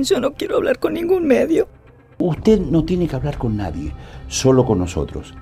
Yo 0.01 0.19
no 0.19 0.33
quiero 0.33 0.57
hablar 0.57 0.77
con 0.77 0.95
ningún 0.95 1.25
medio. 1.25 1.69
Usted 2.17 2.59
no 2.59 2.83
tiene 2.83 3.07
que 3.07 3.15
hablar 3.15 3.37
con 3.37 3.55
nadie, 3.55 3.93
solo 4.27 4.65
con 4.65 4.79
nosotros. 4.79 5.33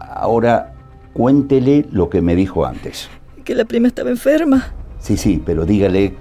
Ahora, 0.00 0.74
cuéntele 1.14 1.86
lo 1.90 2.10
que 2.10 2.20
me 2.20 2.36
dijo 2.36 2.66
antes. 2.66 3.08
Que 3.42 3.54
la 3.54 3.64
prima 3.64 3.88
estaba 3.88 4.10
enferma. 4.10 4.74
Sí, 4.98 5.16
sí, 5.16 5.42
pero 5.42 5.64
dígale 5.64 6.14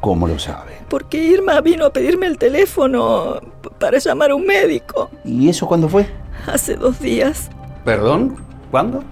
cómo 0.00 0.26
lo 0.26 0.40
sabe. 0.40 0.72
Porque 0.88 1.22
Irma 1.22 1.60
vino 1.60 1.86
a 1.86 1.92
pedirme 1.92 2.26
el 2.26 2.36
teléfono 2.36 3.40
para 3.78 3.98
llamar 3.98 4.32
a 4.32 4.34
un 4.34 4.44
médico. 4.44 5.08
¿Y 5.24 5.48
eso 5.48 5.68
cuándo 5.68 5.88
fue? 5.88 6.08
Hace 6.48 6.74
dos 6.74 6.98
días. 6.98 7.48
¿Perdón? 7.88 8.36
¿Cuándo? 8.70 9.02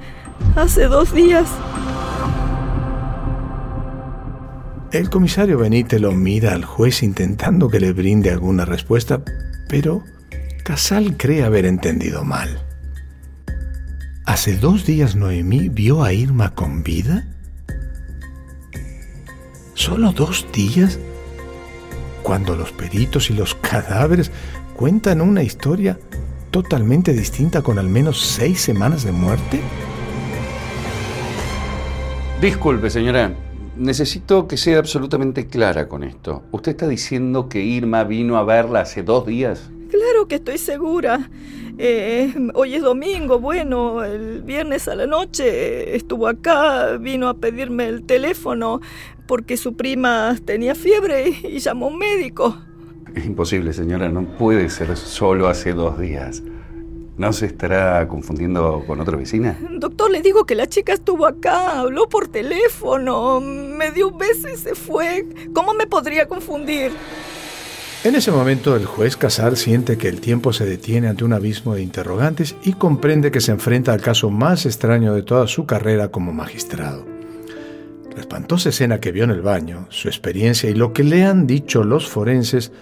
Hace 0.54 0.84
dos 0.84 1.14
días. 1.14 1.48
El 4.92 5.08
comisario 5.08 5.56
Benítez 5.56 5.98
lo 5.98 6.12
mira 6.12 6.52
al 6.52 6.66
juez 6.66 7.02
intentando 7.02 7.70
que 7.70 7.80
le 7.80 7.94
brinde 7.94 8.30
alguna 8.30 8.66
respuesta, 8.66 9.22
pero 9.70 10.04
Casal 10.62 11.16
cree 11.16 11.42
haber 11.42 11.64
entendido 11.64 12.22
mal. 12.22 12.66
¿Hace 14.26 14.58
dos 14.58 14.84
días 14.84 15.16
Noemí 15.16 15.70
vio 15.70 16.04
a 16.04 16.12
Irma 16.12 16.54
con 16.54 16.82
vida? 16.82 17.24
¿Solo 19.72 20.12
dos 20.12 20.46
días? 20.52 20.98
Cuando 22.22 22.54
los 22.54 22.72
peritos 22.72 23.30
y 23.30 23.32
los 23.32 23.54
cadáveres 23.62 24.30
cuentan 24.74 25.22
una 25.22 25.42
historia 25.42 25.98
totalmente 26.50 27.12
distinta 27.12 27.62
con 27.62 27.78
al 27.78 27.88
menos 27.88 28.20
seis 28.20 28.60
semanas 28.60 29.04
de 29.04 29.12
muerte? 29.12 29.60
Disculpe, 32.40 32.90
señora. 32.90 33.34
Necesito 33.76 34.48
que 34.48 34.56
sea 34.56 34.78
absolutamente 34.78 35.46
clara 35.46 35.88
con 35.88 36.02
esto. 36.02 36.42
¿Usted 36.50 36.72
está 36.72 36.88
diciendo 36.88 37.48
que 37.48 37.60
Irma 37.60 38.04
vino 38.04 38.36
a 38.38 38.44
verla 38.44 38.80
hace 38.80 39.02
dos 39.02 39.26
días? 39.26 39.70
Claro 39.90 40.28
que 40.28 40.36
estoy 40.36 40.58
segura. 40.58 41.30
Eh, 41.78 42.32
hoy 42.54 42.74
es 42.74 42.82
domingo, 42.82 43.38
bueno, 43.38 44.02
el 44.02 44.42
viernes 44.42 44.88
a 44.88 44.94
la 44.94 45.06
noche 45.06 45.94
estuvo 45.94 46.26
acá, 46.26 46.96
vino 46.96 47.28
a 47.28 47.34
pedirme 47.34 47.86
el 47.86 48.04
teléfono 48.04 48.80
porque 49.26 49.58
su 49.58 49.76
prima 49.76 50.36
tenía 50.44 50.74
fiebre 50.74 51.28
y, 51.28 51.46
y 51.46 51.58
llamó 51.58 51.86
a 51.86 51.88
un 51.90 51.98
médico. 51.98 52.56
Es 53.16 53.24
imposible, 53.26 53.72
señora. 53.72 54.08
No 54.08 54.24
puede 54.24 54.70
ser 54.70 54.96
solo 54.96 55.48
hace 55.48 55.72
dos 55.72 55.98
días. 55.98 56.42
¿No 57.16 57.32
se 57.32 57.46
estará 57.46 58.06
confundiendo 58.08 58.84
con 58.86 59.00
otra 59.00 59.16
vecina? 59.16 59.58
Doctor, 59.70 60.10
le 60.10 60.20
digo 60.20 60.44
que 60.44 60.54
la 60.54 60.66
chica 60.66 60.92
estuvo 60.92 61.26
acá, 61.26 61.80
habló 61.80 62.10
por 62.10 62.28
teléfono, 62.28 63.40
me 63.40 63.90
dio 63.90 64.08
un 64.08 64.18
beso 64.18 64.50
y 64.52 64.56
se 64.58 64.74
fue. 64.74 65.24
¿Cómo 65.54 65.72
me 65.72 65.86
podría 65.86 66.28
confundir? 66.28 66.92
En 68.04 68.14
ese 68.14 68.30
momento 68.30 68.76
el 68.76 68.84
juez 68.84 69.16
Casal 69.16 69.56
siente 69.56 69.96
que 69.96 70.08
el 70.08 70.20
tiempo 70.20 70.52
se 70.52 70.66
detiene 70.66 71.08
ante 71.08 71.24
un 71.24 71.32
abismo 71.32 71.74
de 71.74 71.82
interrogantes 71.82 72.54
y 72.62 72.74
comprende 72.74 73.30
que 73.30 73.40
se 73.40 73.50
enfrenta 73.50 73.94
al 73.94 74.02
caso 74.02 74.28
más 74.28 74.66
extraño 74.66 75.14
de 75.14 75.22
toda 75.22 75.46
su 75.46 75.64
carrera 75.64 76.08
como 76.08 76.34
magistrado. 76.34 77.06
La 78.14 78.20
espantosa 78.20 78.68
escena 78.68 79.00
que 79.00 79.10
vio 79.10 79.24
en 79.24 79.30
el 79.30 79.40
baño, 79.40 79.86
su 79.88 80.08
experiencia 80.08 80.68
y 80.68 80.74
lo 80.74 80.92
que 80.92 81.02
le 81.02 81.24
han 81.24 81.46
dicho 81.46 81.82
los 81.82 82.08
forenses 82.08 82.72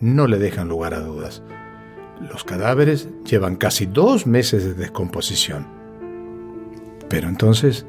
no 0.00 0.26
le 0.26 0.38
dejan 0.38 0.68
lugar 0.68 0.94
a 0.94 1.00
dudas. 1.00 1.42
Los 2.20 2.44
cadáveres 2.44 3.08
llevan 3.24 3.56
casi 3.56 3.86
dos 3.86 4.26
meses 4.26 4.64
de 4.64 4.74
descomposición. 4.74 5.66
Pero 7.08 7.28
entonces, 7.28 7.86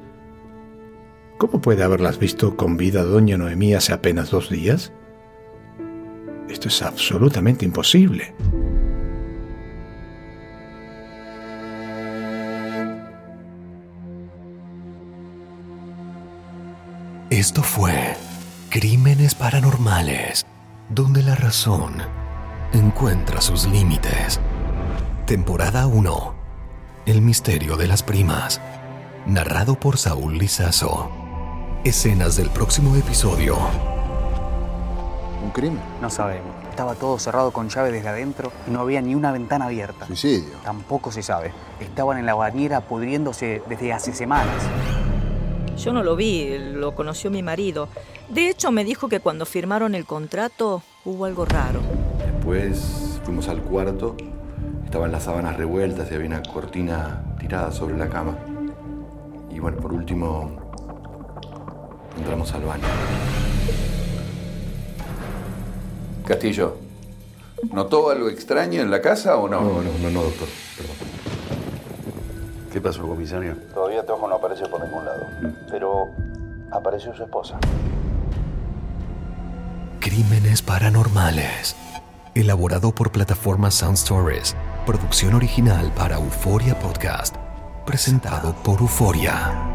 ¿cómo 1.38 1.62
puede 1.62 1.84
haberlas 1.84 2.20
visto 2.20 2.56
con 2.58 2.78
vida 2.78 3.04
doña 3.04 3.38
Noemí 3.38 3.74
hace 3.74 3.94
apenas 3.94 4.32
dos 4.32 4.50
días? 4.50 4.92
Esto 6.50 6.68
es 6.68 6.82
absolutamente 6.82 7.66
imposible. 7.66 8.34
Esto 17.30 17.64
fue 17.64 18.16
Crímenes 18.70 19.36
Paranormales, 19.36 20.46
donde 20.90 21.24
la 21.24 21.36
razón 21.36 21.96
encuentra 22.72 23.42
sus 23.42 23.66
límites. 23.66 24.40
Temporada 25.26 25.88
1. 25.88 26.36
El 27.08 27.22
misterio 27.22 27.76
de 27.76 27.88
las 27.88 28.04
primas. 28.04 28.62
Narrado 29.26 29.80
por 29.80 29.98
Saúl 29.98 30.38
Lizazo. 30.38 31.10
Escenas 31.84 32.36
del 32.36 32.50
próximo 32.50 32.96
episodio. 32.96 33.58
¿Un 35.44 35.50
crimen? 35.52 35.82
No 36.02 36.10
sabemos. 36.10 36.54
Estaba 36.70 36.94
todo 36.96 37.18
cerrado 37.18 37.52
con 37.52 37.70
llave 37.70 37.92
desde 37.92 38.10
adentro 38.10 38.52
y 38.68 38.72
no 38.72 38.82
había 38.82 39.02
ni 39.02 39.16
una 39.16 39.32
ventana 39.32 39.66
abierta. 39.66 40.06
Suicidio. 40.06 40.56
Tampoco 40.64 41.12
se 41.12 41.24
sabe. 41.24 41.52
Estaban 41.80 42.18
en 42.18 42.26
la 42.26 42.36
bañera 42.36 42.82
pudriéndose 42.82 43.64
desde 43.68 43.94
hace 43.94 44.14
semanas. 44.14 44.62
Yo 45.78 45.94
no 45.94 46.04
lo 46.04 46.16
vi, 46.16 46.58
lo 46.58 46.96
conoció 46.96 47.30
mi 47.30 47.44
marido. 47.44 47.90
De 48.30 48.50
hecho, 48.50 48.72
me 48.72 48.84
dijo 48.84 49.10
que 49.10 49.20
cuando 49.20 49.46
firmaron 49.46 49.94
el 49.94 50.06
contrato 50.06 50.82
hubo 51.04 51.26
algo 51.26 51.46
raro. 51.46 51.82
Después 52.18 53.20
fuimos 53.24 53.48
al 53.50 53.62
cuarto. 53.62 54.16
Estaban 54.86 55.12
las 55.12 55.24
sábanas 55.24 55.58
revueltas 55.58 56.10
y 56.12 56.16
había 56.16 56.28
una 56.28 56.42
cortina 56.42 57.24
tirada 57.40 57.72
sobre 57.72 57.98
la 57.98 58.08
cama. 58.08 58.38
Y 59.52 59.60
bueno, 59.60 59.78
por 59.78 59.94
último, 59.94 60.52
entramos 62.18 62.54
al 62.54 62.64
baño. 62.64 62.84
Castillo, 66.26 66.78
¿notó 67.72 68.10
algo 68.10 68.30
extraño 68.30 68.82
en 68.82 68.90
la 68.90 69.02
casa 69.02 69.38
o 69.38 69.48
no? 69.48 69.62
No, 69.62 69.82
no, 69.82 69.92
no, 70.02 70.10
no, 70.10 70.24
doctor. 70.24 70.48
Perdón. 70.78 70.96
¿Qué 72.72 72.82
pasó, 72.82 73.08
comisario? 73.08 73.56
Tojo 74.04 74.28
no 74.28 74.36
aparece 74.36 74.66
por 74.68 74.84
ningún 74.84 75.06
lado, 75.06 75.28
pero 75.70 76.12
apareció 76.72 77.16
su 77.16 77.24
esposa. 77.24 77.58
Crímenes 80.00 80.62
Paranormales. 80.62 81.76
Elaborado 82.36 82.94
por 82.94 83.12
plataforma 83.12 83.72
Sound 83.72 83.96
Stories. 83.96 84.56
Producción 84.86 85.34
original 85.34 85.92
para 85.96 86.16
Euforia 86.18 86.78
Podcast. 86.78 87.36
Presentado 87.86 88.54
por 88.64 88.80
Euforia. 88.82 89.75